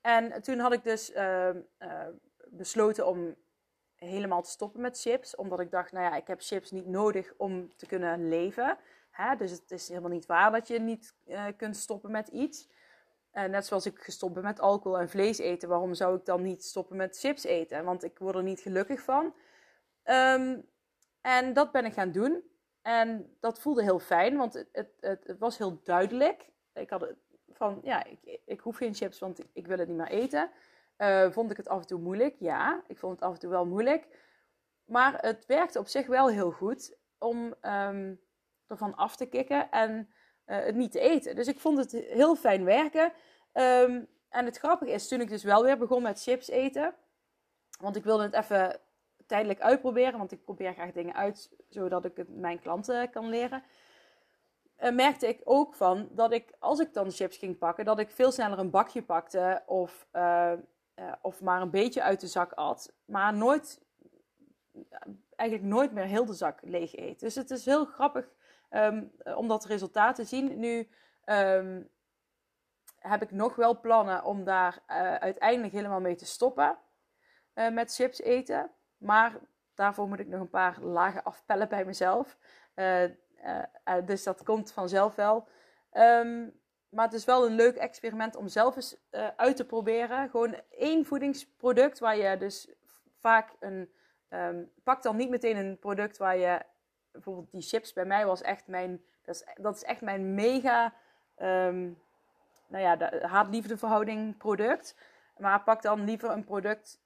En 0.02 0.42
toen 0.42 0.60
had 0.60 0.74
ik 0.74 0.84
dus 0.84 1.12
uh, 1.12 1.50
uh, 1.50 1.56
besloten 2.50 3.08
om 3.08 3.36
helemaal 3.96 4.42
te 4.42 4.50
stoppen 4.50 4.82
met 4.82 5.02
chips. 5.02 5.36
Omdat 5.36 5.60
ik 5.60 5.72
dacht, 5.72 5.92
nou 5.92 6.06
ja, 6.06 6.16
ik 6.16 6.28
heb 6.28 6.42
chips 6.42 6.72
niet 6.72 6.88
nodig 6.88 7.34
om 7.38 7.76
te 7.76 7.86
kunnen 7.86 8.28
leven. 8.28 8.78
Dus 9.38 9.52
het 9.52 9.72
is 9.72 9.88
helemaal 9.88 10.10
niet 10.10 10.26
waar 10.26 10.52
dat 10.52 10.68
je 10.68 10.80
niet 10.80 11.16
kunt 11.58 11.78
stoppen 11.78 12.12
met 12.12 12.28
iets. 12.28 12.70
net 13.32 13.66
zoals 13.66 13.86
ik 13.86 14.00
gestopt 14.00 14.34
ben 14.34 14.44
met 14.44 14.60
alcohol 14.60 15.00
en 15.00 15.10
vlees 15.10 15.38
eten. 15.38 15.70
Waarom 15.70 15.94
zou 15.94 16.18
ik 16.18 16.26
dan 16.26 16.42
niet 16.42 16.64
stoppen 16.64 16.98
met 16.98 17.20
chips 17.20 17.44
eten? 17.44 17.84
Want 17.84 18.04
ik 18.04 18.20
word 18.20 18.36
er 18.36 18.44
niet 18.44 18.60
gelukkig 18.60 19.02
van. 19.02 19.34
Um, 20.04 20.70
en 21.22 21.54
dat 21.54 21.72
ben 21.72 21.86
ik 21.86 21.94
gaan 21.94 22.12
doen. 22.12 22.44
En 22.82 23.36
dat 23.40 23.60
voelde 23.60 23.84
heel 23.84 24.00
fijn, 24.00 24.38
want 24.38 24.54
het, 24.54 24.90
het, 25.00 25.24
het, 25.24 25.40
was 25.40 25.58
heel 25.58 25.80
duidelijk. 25.84 26.50
Ik 26.74 26.90
had 26.90 27.14
van, 27.50 27.80
ja, 27.84 28.04
ik, 28.04 28.40
ik 28.46 28.60
hoef 28.60 28.78
geen 28.78 28.94
chips, 28.94 29.20
want 29.20 29.40
ik, 29.54 29.68
wil 29.68 29.78
het 29.78 29.88
niet 29.88 29.98
meer 29.98 30.08
eten. 30.08 30.52
Uh, 30.98 31.32
vond 31.32 31.52
ik 31.52 31.58
het 31.58 31.68
af 31.68 31.82
en 31.82 31.88
toe 31.88 32.00
moeilijk? 32.00 32.36
Ja, 32.40 32.84
ik 32.88 32.98
vond 32.98 33.14
het 33.14 33.22
af 33.22 33.34
en 33.34 33.40
toe 33.40 33.50
wel 33.50 33.66
moeilijk. 33.66 34.08
Maar 34.86 35.22
het 35.22 35.46
werkte 35.46 35.80
op 35.80 35.88
zich 35.88 36.08
wel 36.08 36.30
heel 36.30 36.52
goed 36.52 36.98
om 37.18 37.56
um, 37.62 38.20
ervan 38.68 38.96
af 38.96 39.16
te 39.16 39.26
kicken 39.26 39.72
en 39.72 40.10
uh, 40.46 40.58
het 40.58 40.76
niet 40.76 40.92
te 40.92 41.00
eten. 41.00 41.36
Dus 41.36 41.48
ik 41.48 41.60
vond 41.60 41.78
het 41.78 41.92
heel 41.92 42.36
fijn 42.36 42.64
werken. 42.64 43.14
Um, 43.54 44.08
en 44.30 44.46
het 44.46 44.58
grappige 44.58 44.92
is, 44.92 45.08
toen 45.08 45.22
ik 45.22 45.30
dus 45.30 45.44
wel 45.44 45.64
weer 45.64 45.78
begon 45.78 46.02
met 46.02 46.22
chips 46.22 46.50
eten, 46.50 46.96
want 47.80 47.96
ik 47.96 48.04
wilde 48.04 48.24
het 48.24 48.34
even 48.34 48.80
tijdelijk 49.26 49.62
uitproberen, 49.62 50.18
want 50.18 50.32
ik 50.32 50.44
probeer 50.44 50.74
graag 50.74 50.92
dingen 50.92 51.16
uit 51.16 51.52
zodat 51.70 52.06
ik 52.06 52.18
het 52.18 52.30
mijn 52.30 52.60
klanten 52.60 53.10
kan 53.10 53.30
leren. 53.30 53.64
Uh, 54.80 54.92
merkte 54.92 55.28
ik 55.28 55.42
ook 55.44 55.76
van 55.76 56.08
dat 56.12 56.32
ik, 56.32 56.54
als 56.60 56.80
ik 56.80 56.94
dan 56.94 57.12
chips 57.12 57.38
ging 57.38 57.58
pakken, 57.58 57.86
dat 57.86 58.00
ik 58.00 58.10
veel 58.10 58.32
sneller 58.32 58.60
een 58.60 58.70
bakje 58.70 59.04
pakte 59.04 59.64
of, 59.66 60.08
uh, 60.14 60.54
of 61.22 61.42
maar 61.42 61.62
een 61.62 61.70
beetje 61.70 62.02
uit 62.02 62.20
de 62.20 62.28
zak 62.28 62.52
at, 62.54 62.94
maar 63.06 63.34
nooit, 63.34 63.82
eigenlijk 65.36 65.70
nooit 65.70 65.92
meer 65.92 66.06
heel 66.06 66.26
de 66.26 66.34
zak 66.34 66.60
leeg 66.62 66.96
eet. 66.96 67.20
Dus 67.20 67.36
het 67.36 67.52
is 67.52 67.66
heel 67.66 67.86
grappig 67.86 68.30
um, 68.70 69.12
om 69.36 69.48
dat 69.48 69.66
resultaat 69.66 70.16
te 70.16 70.24
zien. 70.24 70.60
Nu 70.60 70.90
um, 71.26 71.90
heb 73.00 73.22
ik 73.22 73.32
nog 73.32 73.56
wel 73.56 73.80
plannen 73.80 74.24
om 74.24 74.44
daar 74.44 74.84
uiteindelijk 75.20 75.74
helemaal 75.74 76.02
mee 76.02 76.16
te 76.16 76.26
stoppen 76.26 76.78
met 77.54 77.96
chips 77.96 78.22
eten. 78.22 78.72
Maar 78.98 79.40
daarvoor 79.76 80.08
moet 80.08 80.20
ik 80.20 80.28
nog 80.28 80.42
een 80.42 80.50
paar 80.50 80.82
lagen 80.82 81.24
afpellen 81.24 81.70
bij 81.70 81.86
mezelf. 81.86 82.38
Uh, 82.76 83.04
dus 84.06 84.24
dat 84.24 84.44
komt 84.44 84.72
vanzelf 84.72 85.16
wel. 85.16 85.48
Um, 85.94 86.60
maar 86.90 87.06
het 87.06 87.14
is 87.14 87.26
wel 87.26 87.46
een 87.46 87.56
leuk 87.56 87.76
experiment 87.76 88.36
om 88.36 88.48
zelf 88.48 88.76
eens 88.76 88.98
uit 89.36 89.56
te 89.56 89.66
proberen. 89.66 90.30
Gewoon 90.30 90.62
één 90.70 91.06
voedingsproduct 91.06 92.00
waar 92.00 92.18
je 92.18 92.38
dus 92.38 92.70
vaak 93.20 93.56
een. 93.60 93.94
Um, 94.30 94.72
pak 94.84 95.04
dan 95.04 95.16
niet 95.16 95.30
meteen 95.30 95.58
een 95.58 95.80
product 95.80 96.18
waar 96.18 96.38
je. 96.38 96.62
Bijvoorbeeld 97.16 97.52
die 97.52 97.62
chips 97.62 97.94
bij 97.94 98.06
mij 98.06 98.26
was 98.26 98.42
echt 98.42 98.68
mijn. 98.68 99.04
Dat 99.24 99.36
is, 99.36 99.44
dat 99.62 99.76
is 99.76 99.84
echt 99.84 100.02
mijn 100.02 100.34
mega. 100.34 100.94
Um, 101.38 102.02
nou 102.68 102.84
ja, 102.84 103.28
haat-liefde 103.28 103.78
verhouding 103.78 104.38
product. 104.38 104.96
Maar 105.38 105.64
pak 105.64 105.82
dan 105.82 106.04
liever 106.04 106.30
een 106.30 106.44
product 106.44 107.02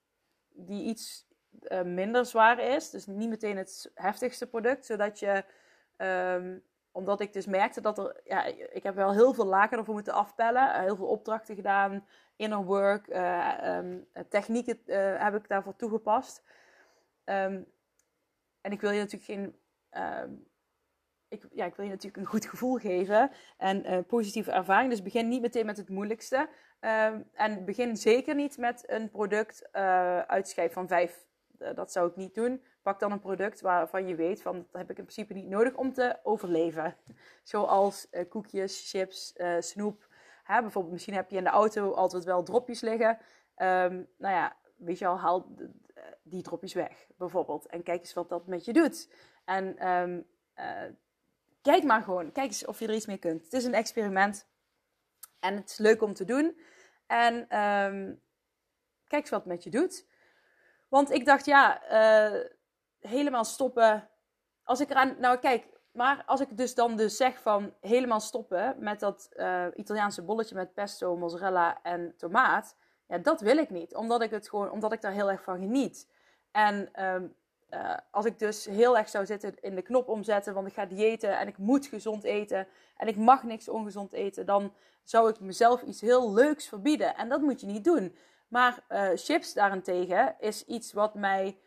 die 0.50 0.84
iets 0.84 1.28
uh, 1.62 1.82
minder 1.82 2.26
zwaar 2.26 2.60
is. 2.60 2.90
Dus 2.90 3.06
niet 3.06 3.30
meteen 3.30 3.58
het 3.58 3.92
heftigste 3.94 4.48
product. 4.48 4.86
Zodat 4.86 5.20
je, 5.20 5.44
um, 5.98 6.64
omdat 6.92 7.22
ik 7.22 7.34
dus 7.34 7.46
merkte 7.46 7.82
dat 7.82 7.98
er, 7.98 8.22
ja, 8.24 8.44
ik 8.46 8.84
heb 8.84 8.96
wel 8.96 9.14
heel 9.14 9.34
veel 9.34 9.46
lagen 9.46 9.78
ervoor 9.78 9.94
moeten 9.94 10.14
afpellen. 10.14 10.64
Uh, 10.64 10.80
heel 10.80 10.96
veel 10.96 11.08
opdrachten 11.08 11.56
gedaan, 11.56 12.06
inner 12.36 12.64
work, 12.64 13.08
uh, 13.08 13.78
um, 13.78 14.08
technieken 14.30 14.80
heb 15.18 15.36
ik 15.36 15.48
daarvoor 15.48 15.76
toegepast. 15.76 16.44
En 18.62 18.72
ik 18.72 18.82
wil 18.82 18.92
je 18.92 19.00
natuurlijk 19.00 19.32
geen 19.32 19.60
ik, 21.28 21.46
ja, 21.52 21.66
ik 21.66 21.76
wil 21.76 21.86
je 21.86 21.92
natuurlijk 21.92 22.18
een 22.18 22.30
goed 22.30 22.46
gevoel 22.46 22.78
geven 22.78 23.32
en 23.58 23.92
uh, 23.92 24.00
positieve 24.08 24.52
ervaring. 24.52 24.90
Dus 24.90 25.02
begin 25.02 25.28
niet 25.28 25.42
meteen 25.42 25.66
met 25.66 25.78
het 25.78 25.90
moeilijkste. 25.90 26.50
Uh, 26.82 27.14
en 27.34 27.66
begin 27.66 27.98
zeker 27.98 28.36
niet 28.36 28.58
met 28.58 28.84
een 28.88 29.10
product 29.10 29.70
uh, 29.74 30.20
uitschijf 30.20 30.74
van 30.74 30.88
vijf 30.88 31.28
eh, 31.58 31.76
dat 31.76 31.92
zou 31.92 32.10
ik 32.10 32.16
niet 32.16 32.36
doen. 32.36 32.64
Pak 32.82 33.00
dan 33.00 33.12
een 33.12 33.20
product 33.20 33.62
waarvan 33.62 34.08
je 34.08 34.16
weet 34.16 34.42
van 34.42 34.56
dat 34.56 34.82
heb 34.82 34.90
ik 34.90 34.98
in 34.98 35.04
principe 35.04 35.34
niet 35.34 35.48
nodig 35.48 35.76
om 35.76 35.94
te 35.94 36.20
overleven. 36.24 36.96
Zoals 37.44 38.10
koekjes, 38.30 38.90
chips, 38.90 39.34
snoep. 39.60 40.08
Hè, 40.44 40.62
bijvoorbeeld, 40.62 40.94
misschien 40.94 41.14
heb 41.14 41.30
je 41.30 41.38
in 41.38 41.44
de 41.44 41.50
auto 41.50 41.92
altijd 41.92 42.24
wel 42.24 42.44
dropjes 42.44 42.82
liggen. 42.82 43.10
Um, 43.10 44.08
nou 44.18 44.36
ja, 44.36 44.56
weet 44.76 45.00
je 45.00 45.08
al, 45.08 45.20
haal 45.20 45.56
die 46.24 46.42
dropjes 46.42 46.74
weg, 46.74 47.08
bijvoorbeeld. 47.18 47.66
En 47.66 47.84
kijk 47.84 48.00
eens 48.00 48.14
wat 48.14 48.30
dat 48.30 48.48
met 48.48 48.66
je 48.66 48.74
doet. 48.74 49.10
En 49.50 49.88
um, 49.88 50.28
kijk 51.62 51.84
maar 51.84 52.02
gewoon. 52.02 52.32
Kijk 52.32 52.48
eens 52.48 52.66
of 52.66 52.80
je 52.80 52.88
er 52.88 52.94
iets 52.94 53.06
mee 53.06 53.18
kunt. 53.18 53.44
Het 53.44 53.54
is 53.54 53.66
een 53.66 53.74
experiment. 53.74 54.48
En 55.40 55.56
het 55.56 55.70
is 55.70 55.78
leuk 55.78 56.02
om 56.02 56.14
te 56.14 56.26
doen. 56.26 56.60
En 57.08 57.36
um, 57.36 58.22
kijk 59.08 59.22
eens 59.22 59.30
wat 59.30 59.40
het 59.40 59.50
met 59.50 59.64
je 59.64 59.70
doet. 59.70 60.08
Want 60.88 61.12
ik 61.12 61.26
dacht, 61.26 61.46
ja, 61.46 61.82
uh, 61.92 62.40
helemaal 63.00 63.44
stoppen. 63.44 64.10
Als 64.64 64.80
ik 64.80 64.90
eraan. 64.90 65.16
Nou, 65.20 65.38
kijk, 65.38 65.68
maar 65.92 66.24
als 66.26 66.40
ik 66.40 66.58
dus 66.58 66.76
dan 66.76 66.96
dus 66.96 67.18
zeg 67.18 67.42
van 67.42 67.74
helemaal 67.82 68.20
stoppen 68.20 68.76
met 68.80 69.00
dat 69.00 69.30
uh, 69.34 69.66
Italiaanse 69.74 70.24
bolletje 70.24 70.56
met 70.56 70.74
pesto, 70.74 71.18
mozzarella 71.18 71.82
en 71.84 72.14
tomaat. 72.18 72.76
Ja, 73.08 73.18
dat 73.18 73.42
wil 73.42 73.58
ik 73.58 73.70
niet. 73.70 73.96
Omdat 73.96 74.22
ik 74.22 74.32
het 74.32 74.50
gewoon, 74.50 74.72
omdat 74.72 74.94
ik 74.94 75.02
daar 75.02 75.12
heel 75.12 75.32
erg 75.32 75.44
van 75.44 75.60
geniet. 75.60 76.10
En 76.52 77.04
um, 77.06 77.38
eh, 77.70 77.98
als 78.12 78.26
ik 78.26 78.40
dus 78.40 78.66
heel 78.66 78.98
erg 78.98 79.10
zou 79.10 79.26
zitten 79.26 79.62
in 79.62 79.76
de 79.76 79.82
knop 79.82 80.08
omzetten, 80.08 80.54
want 80.54 80.68
ik 80.68 80.74
ga 80.74 80.86
diëten 80.86 81.40
en 81.40 81.48
ik 81.48 81.58
moet 81.58 81.86
gezond 81.86 82.24
eten 82.24 82.68
en 82.98 83.08
ik 83.08 83.16
mag 83.16 83.44
niks 83.44 83.70
ongezond 83.70 84.14
eten, 84.14 84.46
dan 84.46 84.74
zou 85.04 85.30
ik 85.30 85.40
mezelf 85.40 85.82
iets 85.82 86.02
heel 86.02 86.34
leuks 86.34 86.68
verbieden. 86.68 87.16
En 87.16 87.30
dat 87.30 87.42
moet 87.42 87.62
je 87.62 87.68
niet 87.68 87.84
doen. 87.84 88.16
Maar 88.48 88.84
uh, 88.90 89.10
chips 89.16 89.54
daarentegen 89.54 90.36
is 90.40 90.66
iets 90.66 90.94
wat 90.94 91.14
mij 91.14 91.60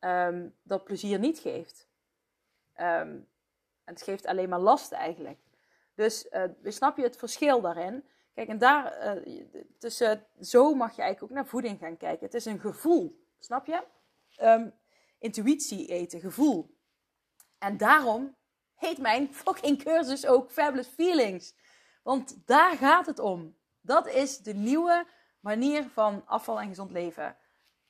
um, 0.00 0.54
dat 0.62 0.84
plezier 0.84 1.18
niet 1.18 1.38
geeft. 1.38 1.88
Um, 2.80 3.28
het 3.84 4.02
geeft 4.02 4.26
alleen 4.26 4.48
maar 4.48 4.60
last 4.60 4.92
eigenlijk. 4.92 5.38
Dus 5.94 6.26
uh, 6.30 6.42
snap 6.62 6.96
je 6.96 7.02
het 7.02 7.16
verschil 7.16 7.60
daarin? 7.60 8.04
Kijk, 8.34 8.48
en 8.48 8.58
daar, 8.58 9.18
tussen, 9.78 10.26
zo 10.40 10.74
mag 10.74 10.96
je 10.96 11.02
eigenlijk 11.02 11.32
ook 11.32 11.38
naar 11.38 11.46
voeding 11.46 11.78
gaan 11.78 11.96
kijken. 11.96 12.26
Het 12.26 12.34
is 12.34 12.44
een 12.44 12.60
gevoel, 12.60 13.24
snap 13.38 13.66
je? 13.66 13.82
Um, 14.42 14.72
intuïtie 15.18 15.86
eten, 15.86 16.20
gevoel. 16.20 16.76
En 17.58 17.76
daarom 17.76 18.36
heet 18.74 18.98
mijn 18.98 19.34
fucking 19.44 19.82
cursus 19.82 20.26
ook 20.26 20.50
Fabulous 20.50 20.88
Feelings. 20.88 21.54
Want 22.02 22.46
daar 22.46 22.76
gaat 22.76 23.06
het 23.06 23.18
om. 23.18 23.56
Dat 23.80 24.08
is 24.08 24.38
de 24.38 24.54
nieuwe 24.54 25.06
manier 25.40 25.84
van 25.84 26.22
afval 26.26 26.60
en 26.60 26.68
gezond 26.68 26.90
leven. 26.90 27.36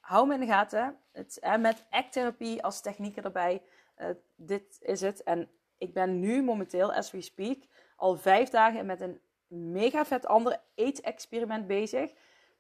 Hou 0.01 0.27
me 0.27 0.35
in 0.35 0.41
de 0.41 0.47
gaten. 0.47 0.99
Het, 1.13 1.39
eh, 1.39 1.57
met 1.57 1.85
act-therapie 1.91 2.63
als 2.63 2.81
technieken 2.81 3.23
erbij. 3.23 3.63
Uh, 3.99 4.07
dit 4.35 4.79
is 4.81 5.01
het. 5.01 5.23
En 5.23 5.51
ik 5.79 5.95
ben 5.95 6.21
nu 6.21 6.43
momenteel, 6.43 6.93
as 6.93 7.11
we 7.11 7.21
speak, 7.21 7.59
al 7.97 8.17
vijf 8.17 8.49
dagen 8.49 8.87
met 8.87 9.01
een 9.01 9.21
mega 9.47 10.05
vet 10.05 10.27
ander 10.27 10.61
eet-experiment 10.75 11.67
bezig. 11.67 12.11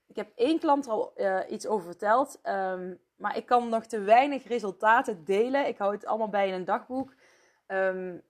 Ik 0.06 0.16
heb 0.16 0.32
één 0.35 0.58
klant 0.58 0.88
al 0.88 1.12
uh, 1.16 1.40
iets 1.49 1.66
over 1.66 1.87
verteld. 1.87 2.40
Um, 2.42 3.00
maar 3.16 3.37
ik 3.37 3.46
kan 3.46 3.68
nog 3.68 3.87
te 3.87 4.00
weinig 4.00 4.46
resultaten 4.46 5.25
delen. 5.25 5.66
Ik 5.66 5.78
hou 5.78 5.92
het 5.92 6.06
allemaal 6.06 6.28
bij 6.28 6.49
in 6.49 6.54
een 6.54 6.64
dagboek. 6.64 7.14
Um, 7.66 8.23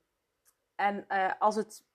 en 0.75 1.05
uh, 1.09 1.31
als 1.39 1.55
het 1.55 1.85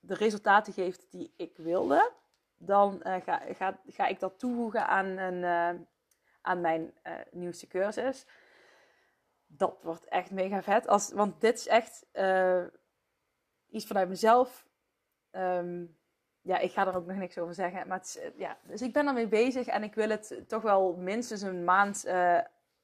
de 0.00 0.14
resultaten 0.14 0.72
geeft 0.72 1.10
die 1.10 1.32
ik 1.36 1.56
wilde, 1.56 2.12
dan 2.56 3.02
uh, 3.04 3.14
ga, 3.24 3.42
ga, 3.52 3.80
ga, 3.86 4.06
ik 4.06 4.20
dat 4.20 4.38
toevoegen 4.38 4.86
aan, 4.86 5.06
een, 5.06 5.42
uh, 5.42 5.80
aan 6.40 6.60
mijn 6.60 6.94
nieuwste 7.30 7.66
cursus. 7.66 8.26
Dat 9.46 9.82
wordt 9.82 10.04
echt 10.04 10.30
mega 10.30 10.62
vet. 10.62 10.86
Als, 10.86 11.12
want 11.12 11.40
dit 11.40 11.58
is 11.58 11.66
echt 11.66 12.06
iets 13.68 13.86
vanuit 13.86 14.08
mezelf. 14.08 14.66
Um, 15.30 15.97
ja, 16.42 16.58
ik 16.58 16.72
ga 16.72 16.86
er 16.86 16.96
ook 16.96 17.06
nog 17.06 17.16
niks 17.16 17.38
over 17.38 17.54
zeggen. 17.54 17.88
Maar 17.88 17.98
het, 17.98 18.32
ja, 18.36 18.56
dus 18.62 18.82
ik 18.82 18.92
ben 18.92 19.06
ermee 19.06 19.28
bezig 19.28 19.66
en 19.66 19.82
ik 19.82 19.94
wil 19.94 20.08
het 20.08 20.42
toch 20.46 20.62
wel 20.62 20.96
minstens 20.96 21.42
een 21.42 21.64
maand 21.64 22.06
uh, 22.06 22.38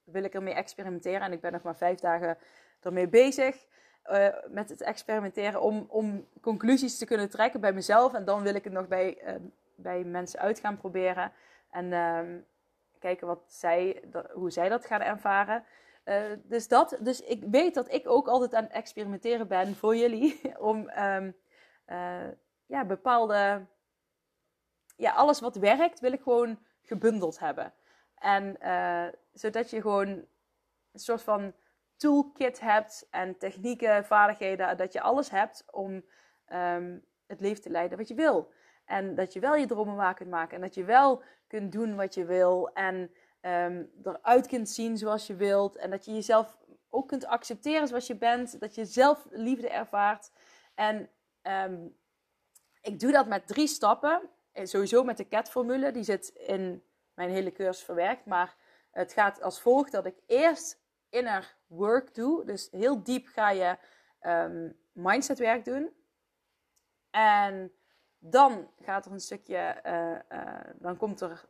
wil 0.04 0.24
ik 0.24 0.34
ermee 0.34 0.54
experimenteren. 0.54 1.20
En 1.20 1.32
ik 1.32 1.40
ben 1.40 1.52
nog 1.52 1.62
maar 1.62 1.76
vijf 1.76 1.98
dagen 1.98 2.38
ermee 2.80 3.08
bezig 3.08 3.66
uh, 4.10 4.28
met 4.48 4.68
het 4.68 4.82
experimenteren 4.82 5.60
om, 5.60 5.86
om 5.88 6.28
conclusies 6.40 6.98
te 6.98 7.06
kunnen 7.06 7.30
trekken 7.30 7.60
bij 7.60 7.72
mezelf. 7.72 8.14
En 8.14 8.24
dan 8.24 8.42
wil 8.42 8.54
ik 8.54 8.64
het 8.64 8.72
nog 8.72 8.88
bij, 8.88 9.38
bij 9.76 10.04
mensen 10.04 10.40
uit 10.40 10.58
gaan 10.58 10.76
proberen. 10.76 11.32
En 11.70 11.92
ehm, 11.92 12.38
kijken 12.98 13.26
wat 13.26 13.44
zij, 13.46 14.02
hoe 14.32 14.50
zij 14.50 14.68
dat 14.68 14.86
gaan 14.86 15.00
ervaren. 15.00 15.64
dus, 16.42 16.68
dat, 16.68 16.96
dus 17.00 17.20
ik 17.20 17.42
weet 17.50 17.74
dat 17.74 17.92
ik 17.92 18.08
ook 18.08 18.28
altijd 18.28 18.54
aan 18.54 18.62
het 18.62 18.72
experimenteren 18.72 19.48
ben 19.48 19.74
voor 19.74 19.96
jullie. 19.96 20.40
om 20.70 20.90
um, 20.98 21.34
ja, 22.66 22.84
bepaalde. 22.84 23.66
Ja, 24.96 25.12
alles 25.12 25.40
wat 25.40 25.56
werkt 25.56 26.00
wil 26.00 26.12
ik 26.12 26.22
gewoon 26.22 26.58
gebundeld 26.82 27.38
hebben. 27.38 27.72
En 28.14 28.56
uh, 28.62 29.06
zodat 29.32 29.70
je 29.70 29.80
gewoon 29.80 30.08
een 30.92 31.00
soort 31.00 31.22
van 31.22 31.54
toolkit 31.96 32.60
hebt 32.60 33.06
en 33.10 33.38
technieken, 33.38 34.04
vaardigheden, 34.04 34.76
dat 34.76 34.92
je 34.92 35.00
alles 35.00 35.30
hebt 35.30 35.64
om 35.70 36.04
um, 36.52 37.04
het 37.26 37.40
leven 37.40 37.62
te 37.62 37.70
leiden 37.70 37.98
wat 37.98 38.08
je 38.08 38.14
wil. 38.14 38.52
En 38.84 39.14
dat 39.14 39.32
je 39.32 39.40
wel 39.40 39.56
je 39.56 39.66
dromen 39.66 39.96
waar 39.96 40.14
kunt 40.14 40.30
maken 40.30 40.54
en 40.56 40.60
dat 40.60 40.74
je 40.74 40.84
wel 40.84 41.22
kunt 41.46 41.72
doen 41.72 41.96
wat 41.96 42.14
je 42.14 42.24
wil 42.24 42.72
en 42.72 43.10
um, 43.40 43.90
eruit 44.02 44.46
kunt 44.46 44.68
zien 44.68 44.98
zoals 44.98 45.26
je 45.26 45.34
wilt 45.34 45.76
en 45.76 45.90
dat 45.90 46.04
je 46.04 46.12
jezelf 46.12 46.56
ook 46.88 47.08
kunt 47.08 47.26
accepteren 47.26 47.88
zoals 47.88 48.06
je 48.06 48.16
bent, 48.16 48.60
dat 48.60 48.74
je 48.74 48.84
zelf 48.84 49.26
liefde 49.30 49.68
ervaart 49.68 50.30
en 50.74 51.10
um, 51.42 51.96
ik 52.84 53.00
doe 53.00 53.12
dat 53.12 53.26
met 53.26 53.46
drie 53.46 53.66
stappen. 53.66 54.30
Eh, 54.52 54.64
sowieso 54.66 55.04
met 55.04 55.16
de 55.16 55.28
CAT-formule, 55.28 55.90
die 55.90 56.02
zit 56.02 56.28
in 56.28 56.82
mijn 57.14 57.30
hele 57.30 57.52
cursus 57.52 57.84
verwerkt. 57.84 58.26
Maar 58.26 58.56
het 58.90 59.12
gaat 59.12 59.42
als 59.42 59.60
volgt 59.60 59.92
dat 59.92 60.06
ik 60.06 60.16
eerst 60.26 60.80
inner 61.08 61.56
work 61.66 62.14
doe. 62.14 62.44
Dus 62.44 62.68
heel 62.70 63.02
diep 63.02 63.26
ga 63.26 63.50
je 63.50 63.76
um, 64.20 64.78
mindsetwerk 64.92 65.64
doen. 65.64 65.92
En 67.10 67.72
dan 68.18 68.70
gaat 68.80 69.06
er 69.06 69.12
een 69.12 69.20
stukje, 69.20 69.80
uh, 69.86 70.38
uh, 70.38 70.60
dan 70.74 70.96
komt 70.96 71.20
er 71.20 71.44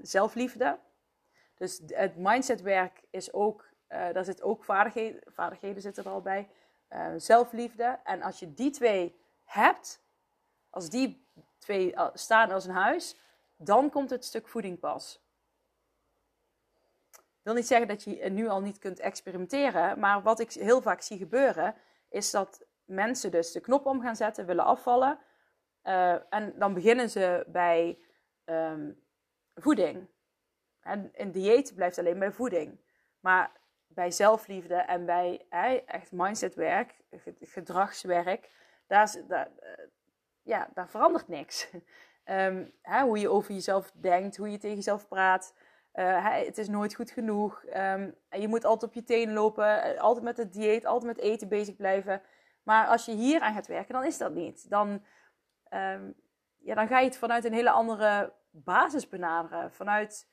zelfliefde. 0.00 0.78
Dus 1.54 1.82
het 1.86 2.16
mindsetwerk 2.16 3.02
is 3.10 3.32
ook, 3.32 3.68
daar 3.88 4.24
zit 4.24 4.42
ook 4.42 4.64
vaardigheden, 4.64 5.22
vaardigheden 5.26 5.82
zitten 5.82 6.04
er 6.04 6.10
al 6.10 6.22
bij. 6.22 6.48
zelfliefde. 7.16 7.98
En 8.04 8.22
als 8.22 8.38
je 8.38 8.54
die 8.54 8.70
twee 8.70 9.20
hebt, 9.44 10.02
als 10.72 10.90
die 10.90 11.26
twee 11.58 11.94
eh, 11.94 12.08
staan 12.14 12.50
als 12.50 12.64
een 12.64 12.74
huis, 12.74 13.16
dan 13.56 13.90
komt 13.90 14.10
het 14.10 14.24
stuk 14.24 14.48
voeding 14.48 14.78
pas. 14.78 15.20
Ik 17.12 17.48
wil 17.48 17.54
niet 17.54 17.66
zeggen 17.66 17.88
dat 17.88 18.02
je 18.02 18.30
nu 18.30 18.48
al 18.48 18.60
niet 18.60 18.78
kunt 18.78 19.00
experimenteren, 19.00 19.98
maar 19.98 20.22
wat 20.22 20.40
ik 20.40 20.52
heel 20.52 20.82
vaak 20.82 21.00
zie 21.00 21.18
gebeuren, 21.18 21.74
is 22.08 22.30
dat 22.30 22.64
mensen 22.84 23.30
dus 23.30 23.52
de 23.52 23.60
knop 23.60 23.86
om 23.86 24.00
gaan 24.00 24.16
zetten, 24.16 24.46
willen 24.46 24.64
afvallen. 24.64 25.18
Uh, 25.84 26.34
en 26.34 26.54
dan 26.58 26.74
beginnen 26.74 27.10
ze 27.10 27.44
bij 27.48 27.98
um, 28.44 29.02
voeding. 29.54 30.08
En 30.80 31.10
een 31.12 31.32
dieet 31.32 31.74
blijft 31.74 31.98
alleen 31.98 32.18
bij 32.18 32.32
voeding. 32.32 32.80
Maar 33.20 33.50
bij 33.86 34.10
zelfliefde 34.10 34.74
en 34.74 35.04
bij 35.04 35.46
echt 35.86 36.12
mindsetwerk, 36.12 36.94
gedragswerk, 37.40 38.50
daar, 38.86 39.02
is, 39.02 39.18
daar, 39.28 39.50
eh, 39.58 39.84
ja, 40.42 40.68
daar 40.74 40.88
verandert 40.88 41.28
niks. 41.28 41.70
Um, 42.24 42.72
hè, 42.82 43.02
hoe 43.02 43.18
je 43.18 43.28
over 43.28 43.54
jezelf 43.54 43.92
denkt, 43.94 44.36
hoe 44.36 44.50
je 44.50 44.58
tegen 44.58 44.76
jezelf 44.76 45.08
praat. 45.08 45.54
Uh, 45.94 46.34
het 46.34 46.58
is 46.58 46.68
nooit 46.68 46.94
goed 46.94 47.10
genoeg. 47.10 47.64
Um, 47.76 48.14
je 48.30 48.48
moet 48.48 48.64
altijd 48.64 48.90
op 48.90 48.96
je 48.96 49.04
tenen 49.04 49.34
lopen, 49.34 49.82
eh, 49.82 50.00
altijd 50.00 50.24
met 50.24 50.36
het 50.36 50.52
dieet, 50.52 50.84
altijd 50.84 51.16
met 51.16 51.24
eten 51.24 51.48
bezig 51.48 51.76
blijven. 51.76 52.22
Maar 52.62 52.86
als 52.86 53.04
je 53.04 53.12
hier 53.12 53.40
aan 53.40 53.54
gaat 53.54 53.66
werken, 53.66 53.94
dan 53.94 54.04
is 54.04 54.18
dat 54.18 54.34
niet. 54.34 54.70
Dan, 54.70 54.88
um, 55.70 56.14
ja, 56.58 56.74
dan 56.74 56.86
ga 56.86 56.98
je 56.98 57.04
het 57.06 57.16
vanuit 57.16 57.44
een 57.44 57.52
hele 57.52 57.70
andere 57.70 58.32
basis 58.50 59.08
benaderen. 59.08 59.72
Vanuit, 59.72 60.28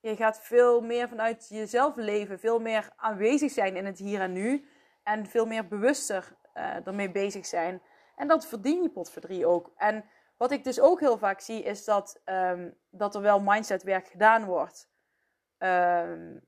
je 0.00 0.16
gaat 0.16 0.40
veel 0.40 0.80
meer 0.80 1.08
vanuit 1.08 1.46
jezelf 1.48 1.96
leven, 1.96 2.38
veel 2.38 2.58
meer 2.58 2.90
aanwezig 2.96 3.50
zijn 3.50 3.76
in 3.76 3.86
het 3.86 3.98
hier 3.98 4.20
en 4.20 4.32
nu. 4.32 4.68
En 5.02 5.26
veel 5.26 5.46
meer 5.46 5.68
bewuster 5.68 6.36
uh, 6.84 7.12
bezig 7.12 7.46
zijn. 7.46 7.82
En 8.18 8.28
dat 8.28 8.46
verdien 8.46 8.82
je 8.82 8.90
potverdrie 8.90 9.46
ook. 9.46 9.72
En 9.76 10.04
wat 10.36 10.50
ik 10.50 10.64
dus 10.64 10.80
ook 10.80 11.00
heel 11.00 11.18
vaak 11.18 11.40
zie, 11.40 11.62
is 11.62 11.84
dat, 11.84 12.20
um, 12.24 12.78
dat 12.90 13.14
er 13.14 13.20
wel 13.20 13.40
mindsetwerk 13.40 14.08
gedaan 14.08 14.44
wordt. 14.44 14.90
Um, 15.58 16.46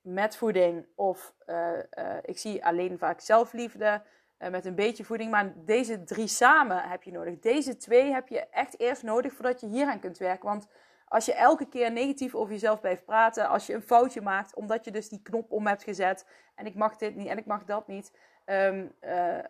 met 0.00 0.36
voeding. 0.36 0.86
Of 0.94 1.34
uh, 1.46 1.72
uh, 1.98 2.16
ik 2.22 2.38
zie 2.38 2.64
alleen 2.64 2.98
vaak 2.98 3.20
zelfliefde 3.20 4.02
uh, 4.38 4.48
met 4.48 4.64
een 4.64 4.74
beetje 4.74 5.04
voeding. 5.04 5.30
Maar 5.30 5.52
deze 5.56 6.04
drie 6.04 6.26
samen 6.26 6.88
heb 6.88 7.02
je 7.02 7.12
nodig. 7.12 7.38
Deze 7.38 7.76
twee 7.76 8.12
heb 8.12 8.28
je 8.28 8.48
echt 8.48 8.80
eerst 8.80 9.02
nodig 9.02 9.32
voordat 9.32 9.60
je 9.60 9.66
hier 9.66 9.86
aan 9.86 10.00
kunt 10.00 10.18
werken. 10.18 10.48
Want 10.48 10.68
als 11.12 11.24
je 11.24 11.34
elke 11.34 11.68
keer 11.68 11.92
negatief 11.92 12.34
over 12.34 12.52
jezelf 12.52 12.80
blijft 12.80 13.04
praten, 13.04 13.48
als 13.48 13.66
je 13.66 13.74
een 13.74 13.82
foutje 13.82 14.20
maakt, 14.20 14.54
omdat 14.54 14.84
je 14.84 14.90
dus 14.90 15.08
die 15.08 15.22
knop 15.22 15.50
om 15.52 15.66
hebt 15.66 15.82
gezet 15.82 16.26
en 16.54 16.66
ik 16.66 16.74
mag 16.74 16.96
dit 16.96 17.14
niet 17.14 17.28
en 17.28 17.38
ik 17.38 17.46
mag 17.46 17.64
dat 17.64 17.86
niet, 17.86 18.12
Um, 18.46 18.92
uh, 19.04 19.38
uh, 19.38 19.42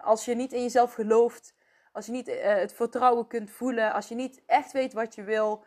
als 0.00 0.24
je 0.24 0.34
niet 0.34 0.52
in 0.52 0.62
jezelf 0.62 0.94
gelooft, 0.94 1.54
als 1.92 2.06
je 2.06 2.12
niet 2.12 2.28
uh, 2.28 2.42
het 2.42 2.72
vertrouwen 2.72 3.26
kunt 3.26 3.50
voelen, 3.50 3.92
als 3.92 4.08
je 4.08 4.14
niet 4.14 4.42
echt 4.46 4.72
weet 4.72 4.92
wat 4.92 5.14
je 5.14 5.22
wil, 5.22 5.64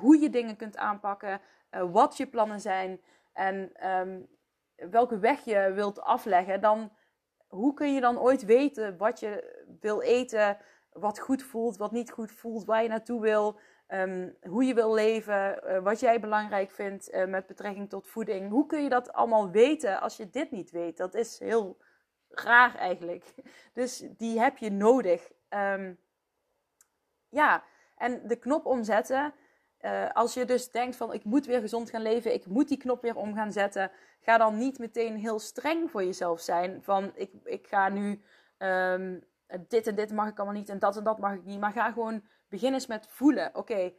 hoe 0.00 0.18
je 0.18 0.30
dingen 0.30 0.56
kunt 0.56 0.76
aanpakken, 0.76 1.40
wat 1.90 2.16
je 2.16 2.26
plannen 2.26 2.60
zijn 2.60 3.00
en 3.32 3.86
um, 3.90 4.28
welke 4.90 5.18
weg 5.18 5.44
je 5.44 5.72
wilt 5.74 6.00
afleggen, 6.00 6.60
dan 6.60 6.92
hoe 7.48 7.74
kun 7.74 7.94
je 7.94 8.00
dan 8.00 8.18
ooit 8.18 8.44
weten 8.44 8.96
wat 8.96 9.20
je 9.20 9.62
wil 9.80 10.00
eten, 10.00 10.56
wat 10.92 11.18
goed 11.18 11.42
voelt, 11.42 11.76
wat 11.76 11.92
niet 11.92 12.10
goed 12.10 12.32
voelt, 12.32 12.64
waar 12.64 12.82
je 12.82 12.88
naartoe 12.88 13.20
wil, 13.20 13.58
um, 13.88 14.36
hoe 14.42 14.64
je 14.64 14.74
wil 14.74 14.94
leven, 14.94 15.62
wat 15.82 16.00
jij 16.00 16.20
belangrijk 16.20 16.70
vindt 16.70 17.26
met 17.26 17.46
betrekking 17.46 17.88
tot 17.88 18.08
voeding. 18.08 18.50
Hoe 18.50 18.66
kun 18.66 18.82
je 18.82 18.88
dat 18.88 19.12
allemaal 19.12 19.50
weten 19.50 20.00
als 20.00 20.16
je 20.16 20.30
dit 20.30 20.50
niet 20.50 20.70
weet? 20.70 20.96
Dat 20.96 21.14
is 21.14 21.38
heel 21.38 21.76
raar 22.30 22.74
eigenlijk. 22.74 23.34
Dus 23.72 24.04
die 24.16 24.40
heb 24.40 24.58
je 24.58 24.70
nodig. 24.70 25.30
Um, 25.48 25.98
ja, 27.28 27.64
en 27.96 28.26
de 28.26 28.36
knop 28.36 28.66
omzetten 28.66 29.34
eh, 29.80 30.10
als 30.12 30.34
je 30.34 30.44
dus 30.44 30.70
denkt 30.70 30.96
van 30.96 31.12
ik 31.12 31.24
moet 31.24 31.46
weer 31.46 31.60
gezond 31.60 31.90
gaan 31.90 32.02
leven, 32.02 32.34
ik 32.34 32.46
moet 32.46 32.68
die 32.68 32.76
knop 32.76 33.02
weer 33.02 33.16
om 33.16 33.34
gaan 33.34 33.52
zetten, 33.52 33.90
ga 34.20 34.38
dan 34.38 34.58
niet 34.58 34.78
meteen 34.78 35.16
heel 35.16 35.38
streng 35.38 35.90
voor 35.90 36.04
jezelf 36.04 36.40
zijn. 36.40 36.82
Van 36.82 37.10
ik, 37.14 37.32
ik 37.44 37.66
ga 37.66 37.88
nu 37.88 38.22
ehm, 38.58 39.18
dit 39.68 39.86
en 39.86 39.94
dit 39.94 40.12
mag 40.12 40.28
ik 40.28 40.36
allemaal 40.36 40.56
niet 40.56 40.68
en 40.68 40.78
dat 40.78 40.96
en 40.96 41.04
dat 41.04 41.18
mag 41.18 41.34
ik 41.34 41.44
niet. 41.44 41.60
Maar 41.60 41.72
ga 41.72 41.92
gewoon 41.92 42.24
beginnen 42.48 42.74
eens 42.80 42.88
met 42.88 43.06
voelen. 43.08 43.54
Oké, 43.54 43.92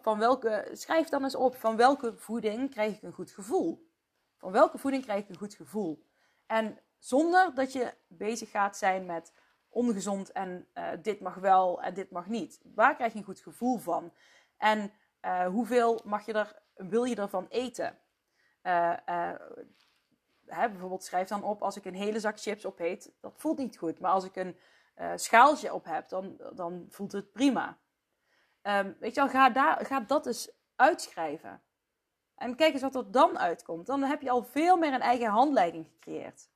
van 0.00 0.18
welke, 0.18 0.68
schrijf 0.72 1.08
dan 1.08 1.22
eens 1.22 1.34
op 1.34 1.56
van 1.56 1.76
welke 1.76 2.16
voeding 2.16 2.70
krijg 2.70 2.96
ik 2.96 3.02
een 3.02 3.12
goed 3.12 3.30
gevoel. 3.30 3.88
Van 4.36 4.52
welke 4.52 4.78
voeding 4.78 5.02
krijg 5.02 5.22
ik 5.22 5.28
een 5.28 5.36
goed 5.38 5.54
gevoel. 5.54 6.06
En 6.46 6.78
zonder 6.98 7.54
dat 7.54 7.72
je 7.72 7.94
bezig 8.06 8.50
gaat 8.50 8.76
zijn 8.76 9.06
met 9.06 9.32
ongezond 9.68 10.32
en 10.32 10.68
uh, 10.74 10.88
dit 11.02 11.20
mag 11.20 11.34
wel 11.34 11.82
en 11.82 11.94
dit 11.94 12.10
mag 12.10 12.26
niet. 12.26 12.60
Waar 12.74 12.94
krijg 12.94 13.12
je 13.12 13.18
een 13.18 13.24
goed 13.24 13.40
gevoel 13.40 13.78
van? 13.78 14.12
En 14.56 14.92
uh, 15.22 15.46
hoeveel 15.46 16.00
mag 16.04 16.26
je 16.26 16.32
er, 16.32 16.62
wil 16.74 17.04
je 17.04 17.16
ervan 17.16 17.46
eten? 17.48 17.98
Uh, 18.62 18.94
hè, 20.46 20.68
bijvoorbeeld 20.70 21.04
schrijf 21.04 21.28
dan 21.28 21.42
op 21.42 21.62
als 21.62 21.76
ik 21.76 21.84
een 21.84 21.94
hele 21.94 22.20
zak 22.20 22.40
chips 22.40 22.66
opeet, 22.66 23.12
dat 23.20 23.32
voelt 23.36 23.58
niet 23.58 23.78
goed. 23.78 24.00
Maar 24.00 24.12
als 24.12 24.24
ik 24.24 24.36
een 24.36 24.56
schaaltje 25.14 25.74
op 25.74 25.84
heb, 25.84 26.08
dan, 26.08 26.36
dan 26.54 26.86
voelt 26.90 27.12
het 27.12 27.32
prima. 27.32 27.78
Um, 28.62 28.96
weet 29.00 29.14
je 29.14 29.20
wel, 29.20 29.30
ga, 29.30 29.50
daar, 29.50 29.86
ga 29.86 30.00
dat 30.00 30.26
eens 30.26 30.50
uitschrijven. 30.76 31.62
En 32.34 32.56
kijk 32.56 32.72
eens 32.72 32.82
wat 32.82 32.94
er 32.94 33.10
dan 33.10 33.38
uitkomt. 33.38 33.86
Dan 33.86 34.02
heb 34.02 34.22
je 34.22 34.30
al 34.30 34.44
veel 34.44 34.76
meer 34.76 34.92
een 34.92 35.00
eigen 35.00 35.26
handleiding 35.26 35.86
gecreëerd. 35.86 36.48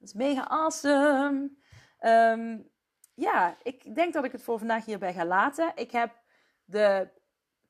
Dat 0.00 0.08
is 0.08 0.14
mega 0.14 0.48
awesome. 0.48 1.50
Um, 2.00 2.70
ja, 3.14 3.56
ik 3.62 3.94
denk 3.94 4.12
dat 4.12 4.24
ik 4.24 4.32
het 4.32 4.42
voor 4.42 4.58
vandaag 4.58 4.84
hierbij 4.84 5.12
ga 5.12 5.24
laten. 5.24 5.72
Ik 5.74 5.90
heb 5.90 6.12
de 6.64 7.08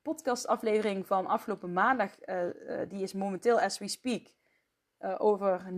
podcastaflevering 0.01 1.07
van 1.07 1.27
afgelopen 1.27 1.73
maandag, 1.73 2.11
uh, 2.25 2.43
uh, 2.43 2.79
die 2.87 3.01
is 3.01 3.13
momenteel 3.13 3.59
as 3.59 3.77
we 3.77 3.87
speak, 3.87 4.27
uh, 4.99 5.15
over 5.17 5.71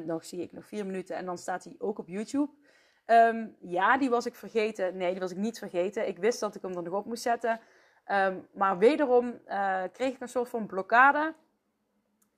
9% 0.00 0.04
nog, 0.04 0.24
zie 0.24 0.40
ik 0.40 0.52
nog 0.52 0.66
4 0.66 0.86
minuten. 0.86 1.16
En 1.16 1.24
dan 1.24 1.38
staat 1.38 1.62
die 1.62 1.80
ook 1.80 1.98
op 1.98 2.08
YouTube. 2.08 2.52
Um, 3.06 3.56
ja, 3.60 3.98
die 3.98 4.10
was 4.10 4.26
ik 4.26 4.34
vergeten. 4.34 4.96
Nee, 4.96 5.10
die 5.10 5.20
was 5.20 5.30
ik 5.30 5.36
niet 5.36 5.58
vergeten. 5.58 6.08
Ik 6.08 6.18
wist 6.18 6.40
dat 6.40 6.54
ik 6.54 6.62
hem 6.62 6.76
er 6.76 6.82
nog 6.82 6.94
op 6.94 7.06
moest 7.06 7.22
zetten. 7.22 7.60
Um, 8.06 8.48
maar 8.52 8.78
wederom 8.78 9.40
kreeg 9.92 10.14
ik 10.14 10.20
een 10.20 10.28
soort 10.28 10.48
van 10.48 10.66
blokkade. 10.66 11.34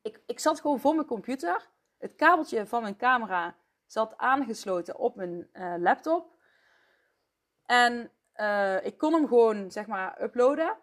Ik, 0.03 0.21
ik 0.27 0.39
zat 0.39 0.61
gewoon 0.61 0.81
voor 0.81 0.95
mijn 0.95 1.07
computer. 1.07 1.69
Het 1.99 2.15
kabeltje 2.15 2.67
van 2.67 2.83
mijn 2.83 2.97
camera 2.97 3.57
zat 3.87 4.17
aangesloten 4.17 4.97
op 4.97 5.15
mijn 5.15 5.51
laptop. 5.79 6.37
En 7.67 8.11
ik 8.83 8.99
kon 8.99 9.13
hem 9.13 9.27
gewoon, 9.27 9.71
zeg 9.71 9.87
maar, 9.87 10.23
uploaden. 10.23 10.77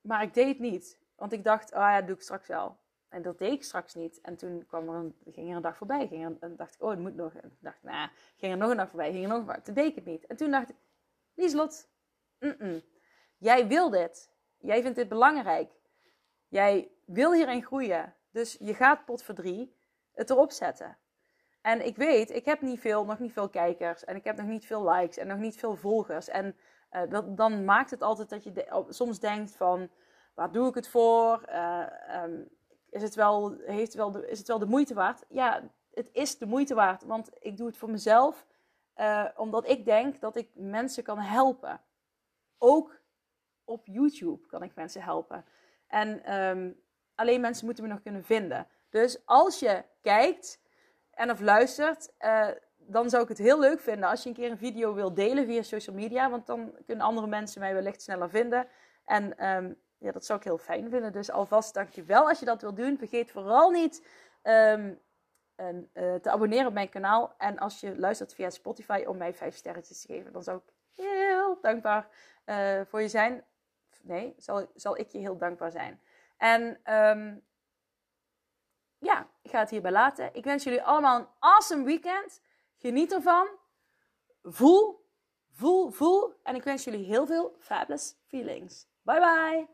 Maar 0.00 0.22
ik 0.22 0.34
deed 0.34 0.48
het 0.48 0.58
niet. 0.58 0.98
Want 1.16 1.32
ik 1.32 1.44
dacht, 1.44 1.72
ah 1.72 1.82
oh 1.82 1.88
ja, 1.88 1.98
dat 1.98 2.06
doe 2.06 2.16
ik 2.16 2.22
straks 2.22 2.46
wel. 2.46 2.78
En 3.08 3.22
dat 3.22 3.38
deed 3.38 3.52
ik 3.52 3.64
straks 3.64 3.94
niet. 3.94 4.20
En 4.20 4.36
toen 4.36 4.66
kwam 4.66 4.88
er 4.88 4.94
een, 4.94 5.16
ging 5.24 5.50
er 5.50 5.56
een 5.56 5.62
dag 5.62 5.76
voorbij. 5.76 6.06
Ging 6.06 6.24
er, 6.24 6.36
en 6.40 6.56
dacht 6.56 6.74
ik, 6.74 6.82
oh, 6.82 6.90
het 6.90 6.98
moet 6.98 7.14
nog. 7.14 7.34
En 7.34 7.56
dacht 7.60 7.76
ik, 7.76 7.82
nou, 7.82 8.10
ging 8.36 8.52
er 8.52 8.58
nog 8.58 8.70
een 8.70 8.76
dag 8.76 8.88
voorbij. 8.88 9.12
Ging 9.12 9.30
er 9.30 9.44
nog 9.44 9.56
Toen 9.56 9.74
deed 9.74 9.86
ik 9.86 9.94
het 9.94 10.04
niet. 10.04 10.26
En 10.26 10.36
toen 10.36 10.50
dacht 10.50 10.68
ik, 10.68 10.76
Lieslot, 11.34 11.88
jij 13.38 13.66
wil 13.66 13.90
dit. 13.90 14.32
Jij 14.58 14.82
vindt 14.82 14.96
dit 14.96 15.08
belangrijk. 15.08 15.72
Jij 16.48 16.90
wil 17.04 17.32
hierin 17.32 17.64
groeien. 17.64 18.14
Dus 18.30 18.56
je 18.60 18.74
gaat 18.74 19.04
pot 19.04 19.22
voor 19.22 19.34
drie 19.34 19.76
het 20.14 20.30
erop 20.30 20.50
zetten. 20.50 20.96
En 21.60 21.86
ik 21.86 21.96
weet, 21.96 22.30
ik 22.30 22.44
heb 22.44 22.60
niet 22.60 22.80
veel, 22.80 23.04
nog 23.04 23.18
niet 23.18 23.32
veel 23.32 23.48
kijkers. 23.48 24.04
En 24.04 24.16
ik 24.16 24.24
heb 24.24 24.36
nog 24.36 24.46
niet 24.46 24.66
veel 24.66 24.90
likes 24.90 25.16
en 25.16 25.26
nog 25.26 25.38
niet 25.38 25.56
veel 25.56 25.76
volgers. 25.76 26.28
En 26.28 26.56
dat, 27.08 27.36
dan 27.36 27.64
maakt 27.64 27.90
het 27.90 28.02
altijd 28.02 28.28
dat 28.28 28.44
je 28.44 28.84
soms 28.88 29.20
denkt 29.20 29.56
van, 29.56 29.90
waar 30.34 30.52
doe 30.52 30.68
ik 30.68 30.74
het 30.74 30.88
voor? 30.88 31.44
Uh, 31.48 31.86
um, 32.22 32.48
is, 32.90 33.02
het 33.02 33.14
wel, 33.14 33.56
heeft 33.58 33.94
wel 33.94 34.10
de, 34.10 34.28
is 34.28 34.38
het 34.38 34.48
wel 34.48 34.58
de 34.58 34.66
moeite 34.66 34.94
waard? 34.94 35.24
Ja, 35.28 35.62
het 35.90 36.08
is 36.12 36.38
de 36.38 36.46
moeite 36.46 36.74
waard, 36.74 37.04
want 37.04 37.30
ik 37.40 37.56
doe 37.56 37.66
het 37.66 37.76
voor 37.76 37.90
mezelf, 37.90 38.46
uh, 38.96 39.28
omdat 39.36 39.68
ik 39.68 39.84
denk 39.84 40.20
dat 40.20 40.36
ik 40.36 40.50
mensen 40.54 41.02
kan 41.02 41.18
helpen. 41.18 41.80
Ook 42.58 43.00
op 43.64 43.86
YouTube 43.86 44.46
kan 44.46 44.62
ik 44.62 44.74
mensen 44.74 45.02
helpen. 45.02 45.44
En 45.86 46.34
um, 46.34 46.80
alleen 47.14 47.40
mensen 47.40 47.66
moeten 47.66 47.84
me 47.84 47.90
nog 47.90 48.02
kunnen 48.02 48.24
vinden. 48.24 48.66
Dus 48.94 49.18
als 49.24 49.58
je 49.58 49.84
kijkt 50.02 50.60
en 51.10 51.30
of 51.30 51.40
luistert, 51.40 52.12
dan 52.76 53.10
zou 53.10 53.22
ik 53.22 53.28
het 53.28 53.38
heel 53.38 53.60
leuk 53.60 53.80
vinden 53.80 54.08
als 54.08 54.22
je 54.22 54.28
een 54.28 54.34
keer 54.34 54.50
een 54.50 54.58
video 54.58 54.94
wil 54.94 55.14
delen 55.14 55.46
via 55.46 55.62
social 55.62 55.96
media. 55.96 56.30
Want 56.30 56.46
dan 56.46 56.74
kunnen 56.86 57.06
andere 57.06 57.26
mensen 57.26 57.60
mij 57.60 57.74
wellicht 57.74 58.02
sneller 58.02 58.30
vinden. 58.30 58.68
En 59.04 59.46
um, 59.46 59.80
ja, 59.98 60.12
dat 60.12 60.24
zou 60.24 60.38
ik 60.38 60.44
heel 60.44 60.58
fijn 60.58 60.90
vinden. 60.90 61.12
Dus 61.12 61.30
alvast 61.30 61.74
dankjewel 61.74 62.28
als 62.28 62.38
je 62.38 62.44
dat 62.44 62.60
wilt 62.60 62.76
doen. 62.76 62.98
Vergeet 62.98 63.30
vooral 63.30 63.70
niet 63.70 64.06
een, 64.42 65.00
uh, 65.56 66.14
te 66.14 66.30
abonneren 66.30 66.66
op 66.66 66.72
mijn 66.72 66.88
kanaal. 66.88 67.34
En 67.38 67.58
als 67.58 67.80
je 67.80 67.98
luistert 67.98 68.34
via 68.34 68.50
Spotify 68.50 69.04
om 69.06 69.16
mij 69.16 69.34
vijf 69.34 69.56
sterretjes 69.56 70.00
te 70.00 70.12
geven. 70.12 70.32
Dan 70.32 70.42
zou 70.42 70.58
ik 70.58 70.72
heel 71.04 71.58
dankbaar 71.60 72.08
uh, 72.46 72.80
voor 72.86 73.00
je 73.00 73.08
zijn. 73.08 73.44
Nee, 74.02 74.34
zal, 74.36 74.70
zal 74.74 74.98
ik 74.98 75.08
je 75.08 75.18
heel 75.18 75.36
dankbaar 75.36 75.70
zijn. 75.70 76.00
En 76.36 76.92
um, 76.94 77.44
ja, 79.04 79.28
ik 79.42 79.50
ga 79.50 79.58
het 79.58 79.70
hierbij 79.70 79.90
laten. 79.90 80.34
Ik 80.34 80.44
wens 80.44 80.64
jullie 80.64 80.82
allemaal 80.82 81.18
een 81.18 81.28
awesome 81.38 81.84
weekend. 81.84 82.40
Geniet 82.78 83.12
ervan. 83.12 83.48
Voel, 84.42 85.08
voel, 85.50 85.90
voel. 85.90 86.34
En 86.42 86.54
ik 86.54 86.64
wens 86.64 86.84
jullie 86.84 87.04
heel 87.04 87.26
veel 87.26 87.56
fabulous 87.58 88.14
feelings. 88.26 88.86
Bye 89.02 89.20
bye. 89.20 89.73